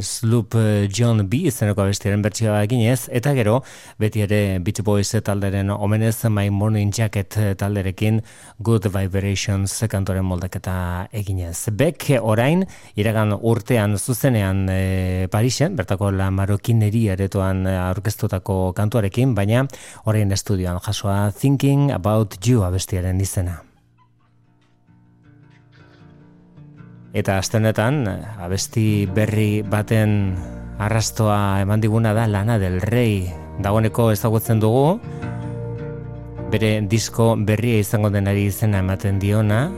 [0.00, 0.54] Sloop
[0.88, 3.64] John B izeneko bestiaren bertsioa eginez eta gero
[3.98, 8.22] beti ere Beach Boys talderen omenez My Morning Jacket talderekin
[8.60, 11.68] Good Vibrations kantoren moldaketa eginez.
[11.72, 19.64] Bek orain iragan urtean zuzenean e, Parisen, bertako la marokineri aretoan e, aurkeztutako kantuarekin, baina
[20.04, 23.62] orain estudioan jasoa Thinking About You abestiaren izena.
[27.14, 30.34] Eta aste abesti berri baten
[30.78, 33.30] arrastoa eman diguna da Lana del Rey.
[33.62, 34.98] Dagoeneko ezagutzen dugu,
[36.50, 39.70] bere disko berria izango denari izena ematen diona,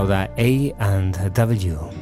[0.00, 1.99] hau da A and W.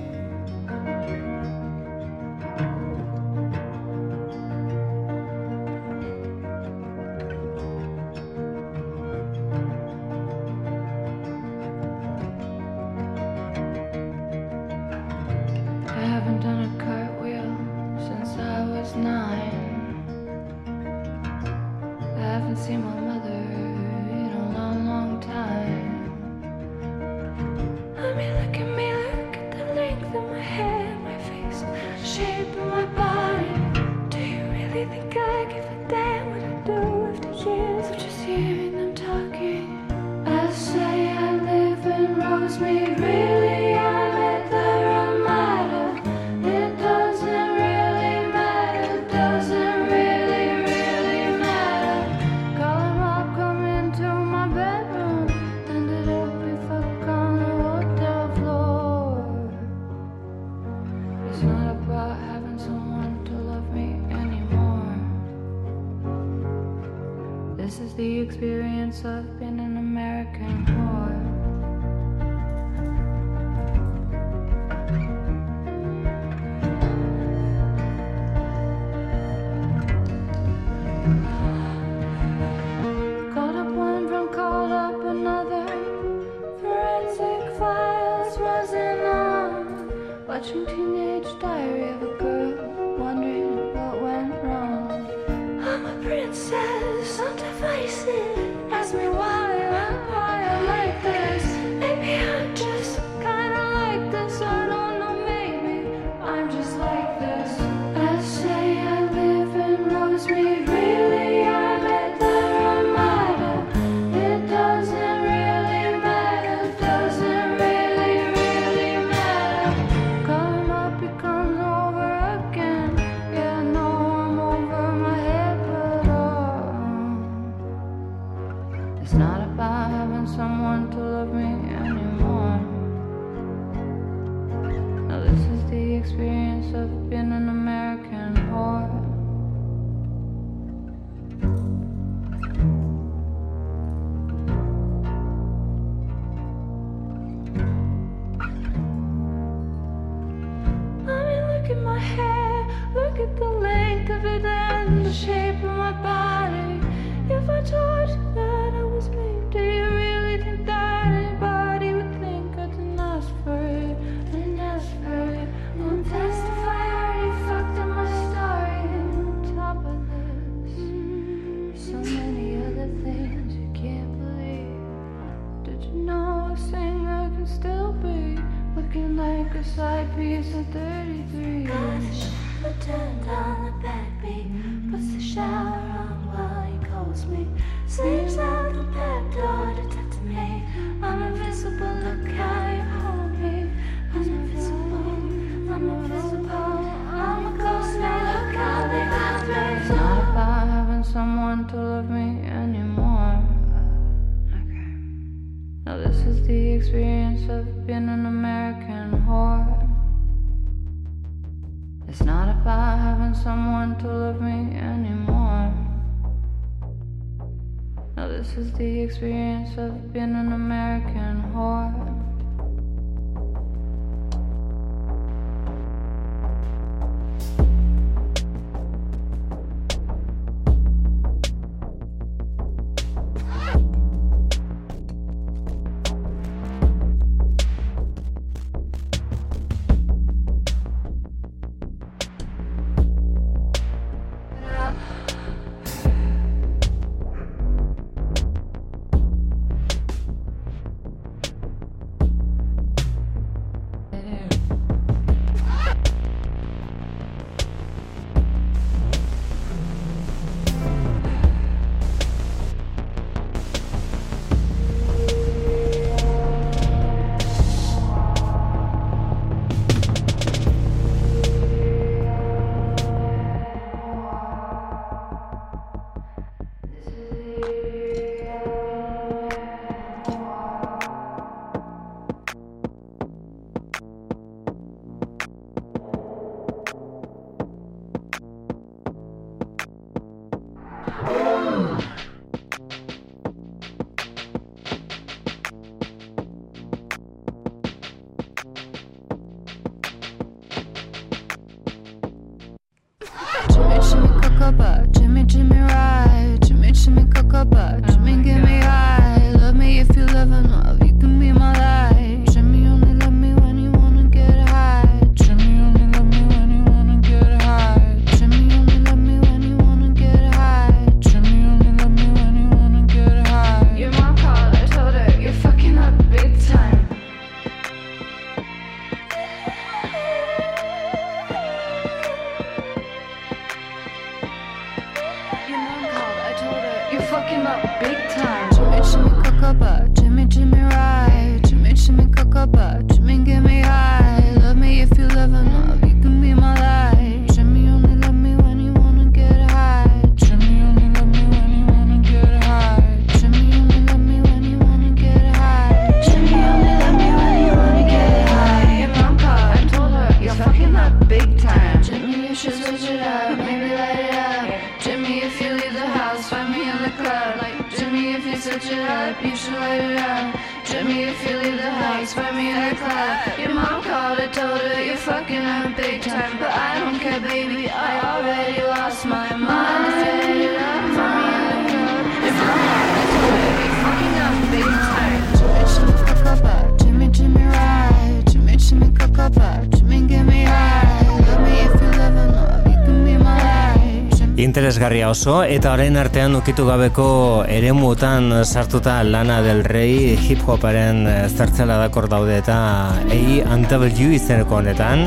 [395.09, 401.49] Interesgarria oso, eta orain artean ukitu gabeko eremutan sartuta lana del rei hip hoparen eh,
[401.49, 402.77] zertzela dakor daude eta
[403.25, 405.25] A&W izeneko honetan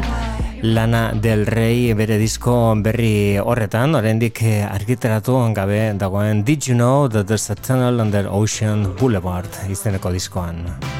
[0.62, 7.08] Lana del Rey bere disko berri horretan, oraindik eh, argitaratu gabe dagoen Did you know
[7.08, 10.91] that there's a tunnel under Ocean Boulevard izeneko diskoan.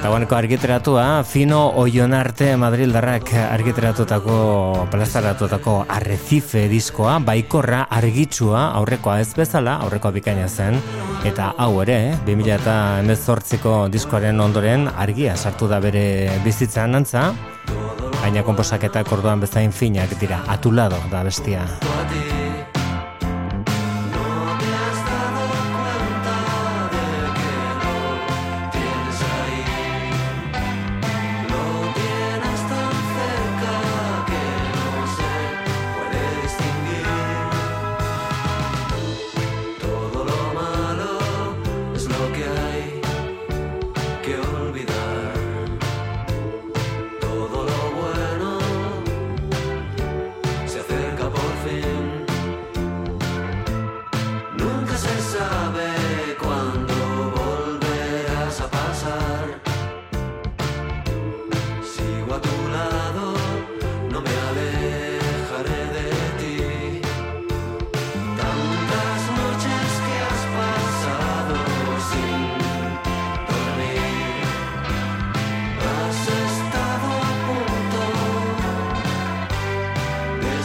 [0.00, 10.14] Dagoeneko argiteratua, Fino Oionarte Madrildarrak argiteratutako, plazaratutako Arrecife diskoa, baikorra argitsua, aurrekoa ez bezala, aurrekoa
[10.16, 10.80] bikaina zen,
[11.28, 17.28] eta hau ere, 2018ko diskoaren ondoren argia sartu da bere bizitzan antza,
[18.22, 21.68] baina komposaketak orduan bezain finak dira, atulado da bestia.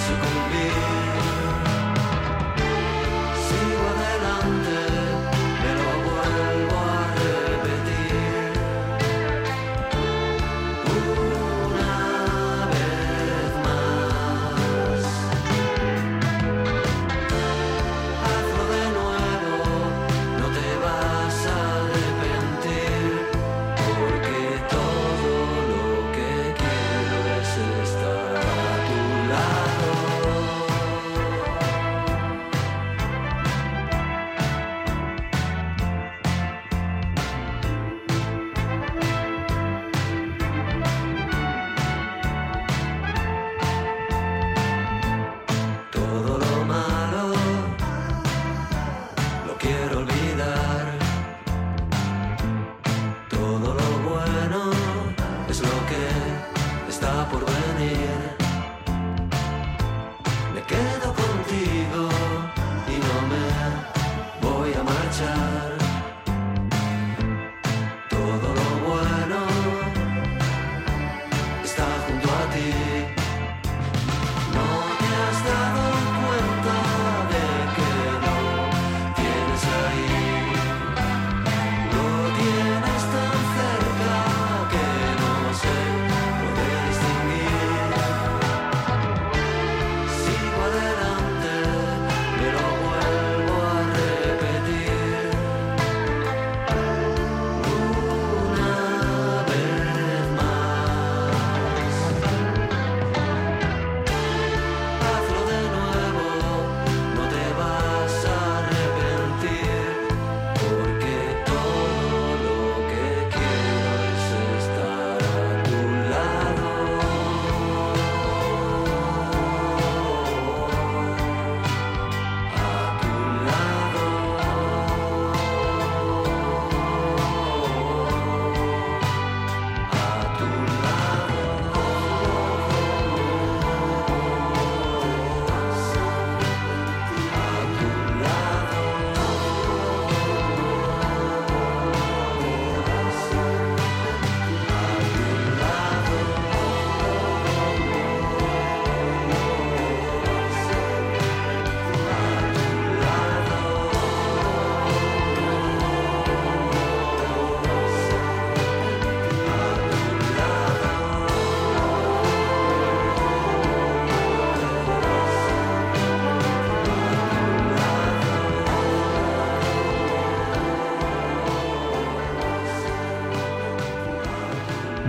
[0.05, 0.84] sucumbir.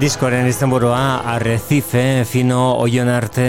[0.07, 3.43] Diskoren izenburua Arrecife, Fino, Oion arte,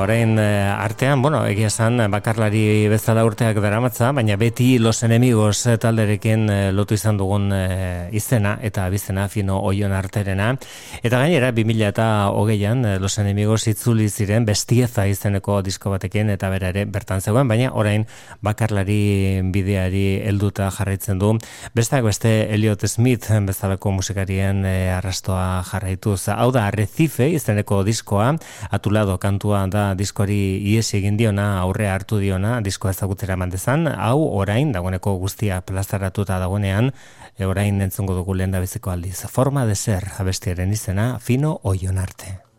[0.00, 6.46] orain eh, artean, bueno, egia esan bakarlari bezala urteak daramatza, baina beti Los Enemigos talderekin
[6.48, 10.54] eh, lotu izan dugun eh, izena eta bizena Fino, Oion arterena.
[11.02, 16.72] Eta gainera, 2000 eta hogeian Los Enemigos itzuli ziren bestieza izeneko disko batekin eta bera
[16.72, 18.08] ere bertan zegoen, baina orain
[18.40, 21.36] bakarlari bideari helduta jarraitzen du.
[21.76, 25.60] Besteak beste Elliot Smith bezalako musikarien eh, arrastoa
[25.90, 26.28] jarraituz.
[26.28, 28.36] Hau da Arrecife izeneko diskoa,
[28.70, 34.72] atulado kantua da diskoari iesi egin diona, aurre hartu diona, diskoa ezagutera mandezan, hau orain,
[34.72, 36.92] dagoeneko guztia plazaratuta dagoenean,
[37.38, 39.26] e, orain entzungo dugu lehen da aldiz.
[39.28, 42.49] Forma de ser, abestiaren izena, fino oion arte.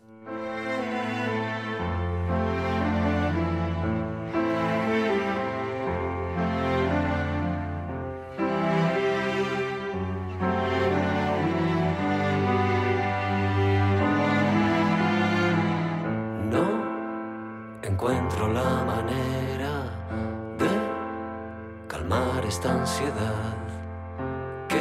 [24.68, 24.80] Que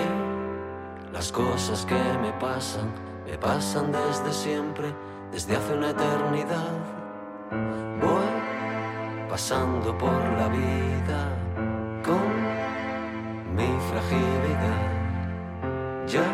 [1.11, 2.91] las cosas que me pasan,
[3.25, 4.93] me pasan desde siempre,
[5.31, 6.71] desde hace una eternidad.
[7.99, 11.21] Voy pasando por la vida
[12.05, 14.81] con mi fragilidad.
[16.07, 16.29] Ya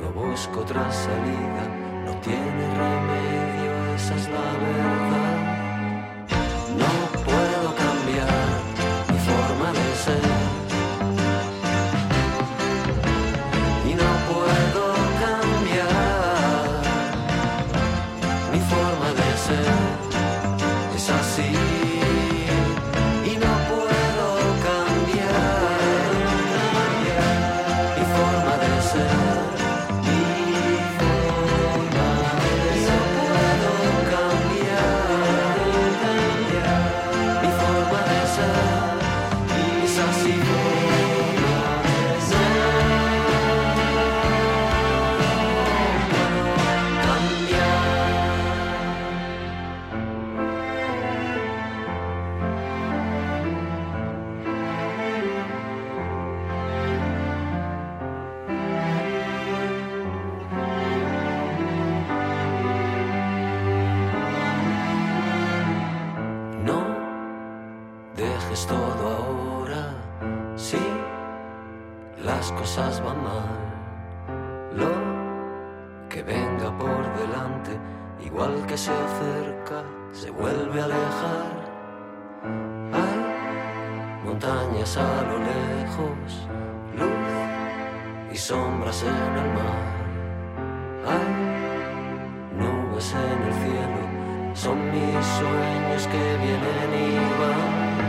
[0.00, 1.64] no busco otra salida,
[2.06, 4.97] no tiene remedio, esa es la verdad.
[78.78, 79.82] Se acerca,
[80.12, 81.52] se vuelve a alejar.
[82.92, 86.48] Hay montañas a lo lejos,
[86.96, 89.88] luz y sombras en el mar.
[91.12, 91.28] Hay
[92.60, 94.02] nubes en el cielo,
[94.54, 98.07] son mis sueños que vienen y van.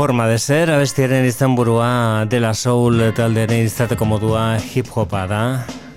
[0.00, 5.42] Forma de ser, abestiaren izenburua dela soul taldearen izateko modua hip hopa da.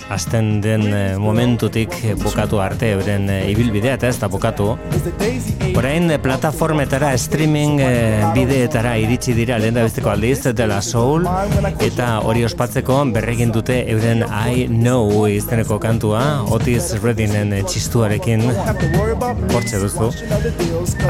[0.10, 4.74] Azten den eh, momentutik eh, bukatu arte euren eh, ibilbidea eta ez da bukatu.
[5.74, 7.80] Orain plataformetara streaming
[8.36, 11.26] bideetara iritsi dira lehen da besteko aldiz dela soul.
[11.82, 16.22] Eta hori ospatzeko berregin dute euren I Know izeneko kantua
[16.54, 18.46] Otis Reddinen eh, txistuarekin.
[19.54, 20.12] Hortxe duzu.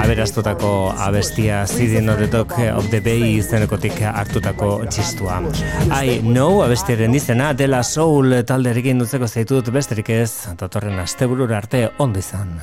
[0.04, 0.72] Aberastutako
[1.08, 5.42] abestia City of the Dog of the Bay izenekotik hartutako txistua.
[5.90, 8.44] I Know abestiaren izena dela soul
[8.84, 12.60] talderekin dutzeko zaitut besterik ez datorren asteburura arte ondo izan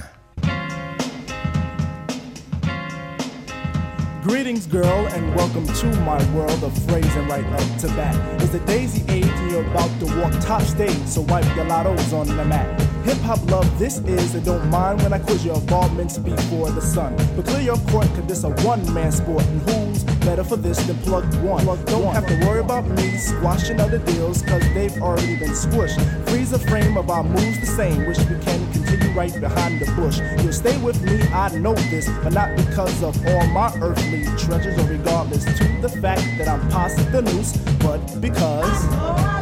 [4.23, 8.15] Greetings, girl, and welcome to my world of phrasing right up to bat.
[8.43, 12.13] It's the daisy age, and you're about to walk top stage, so wipe your lottos
[12.13, 12.90] on the mat.
[13.05, 16.83] Hip hop love, this is, and don't mind when I quiz your involvements before the
[16.83, 17.17] sun.
[17.35, 20.79] But clear your court, cause this a one man sport, and who's better for this
[20.87, 21.65] than plug one?
[21.65, 25.99] don't have to worry about me squashing other deals, cause they've already been squished.
[26.29, 29.91] Freeze the frame of our moves the same, wish we can continue right behind the
[29.93, 30.21] bush.
[30.43, 34.79] You'll stay with me, I know this, but not because of all my earthly treasures,
[34.79, 39.40] or regardless to the fact that I'm past the noose, but because.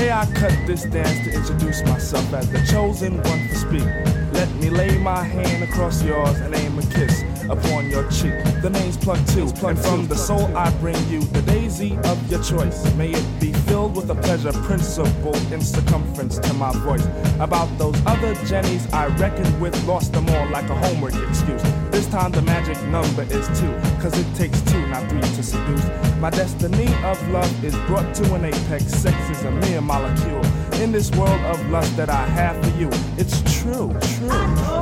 [0.00, 4.29] May I cut this dance to introduce myself as the chosen one to speak?
[4.40, 8.32] Let me lay my hand across yours and aim a kiss upon your cheek.
[8.62, 12.42] The name's Plug Two, and from the soul I bring you the daisy of your
[12.42, 12.90] choice.
[12.94, 17.06] May it be filled with a pleasure principle in circumference to my voice.
[17.38, 21.62] About those other Jennies I reckoned with, lost them all like a homework excuse.
[21.90, 25.84] This time the magic number is two, cause it takes two, not three to seduce.
[26.18, 28.86] My destiny of love is brought to an apex.
[28.86, 30.42] Sex is a mere molecule.
[30.80, 32.88] In this world of lust that I have for you,
[33.18, 34.79] it's true, true.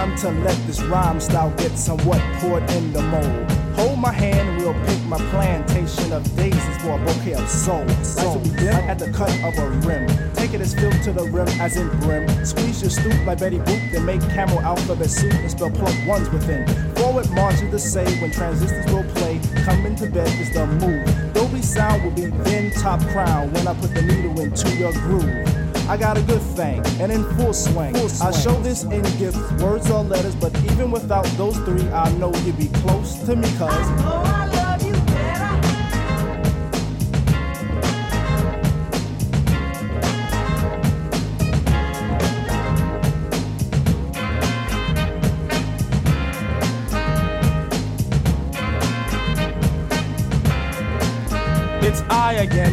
[0.00, 3.52] Time to let this rhyme style get somewhat poured in the mold.
[3.76, 7.84] Hold my hand and we'll pick my plantation of daisies for a bouquet of soul.
[8.16, 10.08] Like begin at the cut of a rim.
[10.32, 12.26] Take it as filled to the rim as in brim.
[12.46, 16.30] Squeeze your stoop like Betty Boop, then make camel alphabet soup and spell plug ones
[16.30, 16.66] within.
[16.94, 19.38] Forward march is the say when transistors will play.
[19.64, 21.34] Coming to bed is the move.
[21.34, 25.49] Dolby sound will be then top crown when I put the needle into your groove.
[25.90, 27.96] I got a good thing, and in full swing.
[27.96, 32.32] I show this in gifts, words or letters, but even without those three, I know
[32.44, 34.19] you'd be close to me, cuz.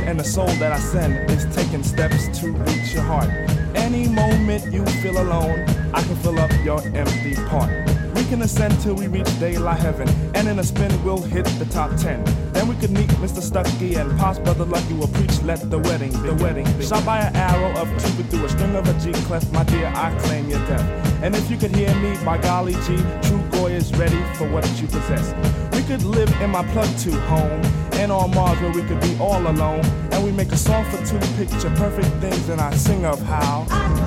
[0.07, 3.29] And the soul that I send is taking steps to reach your heart.
[3.75, 5.59] Any moment you feel alone,
[5.93, 7.69] I can fill up your empty part.
[8.15, 11.65] We can ascend till we reach daylight heaven, and in a spin we'll hit the
[11.65, 12.23] top ten.
[12.53, 13.41] Then we could meet Mr.
[13.41, 16.65] Stucky and Pops Brother Lucky will preach, let the wedding, the wedding.
[16.81, 19.91] Shot by an arrow of Cupid through a string of a G clef, my dear,
[19.93, 20.88] I claim your death.
[21.21, 24.65] And if you could hear me, by golly G, True Goy is ready for what
[24.79, 25.34] you possess.
[25.75, 27.61] We could live in my plug to home,
[27.98, 29.84] and on Mars where we could be all alone.
[30.11, 34.06] And we make a song for two picture perfect things, and I sing of how.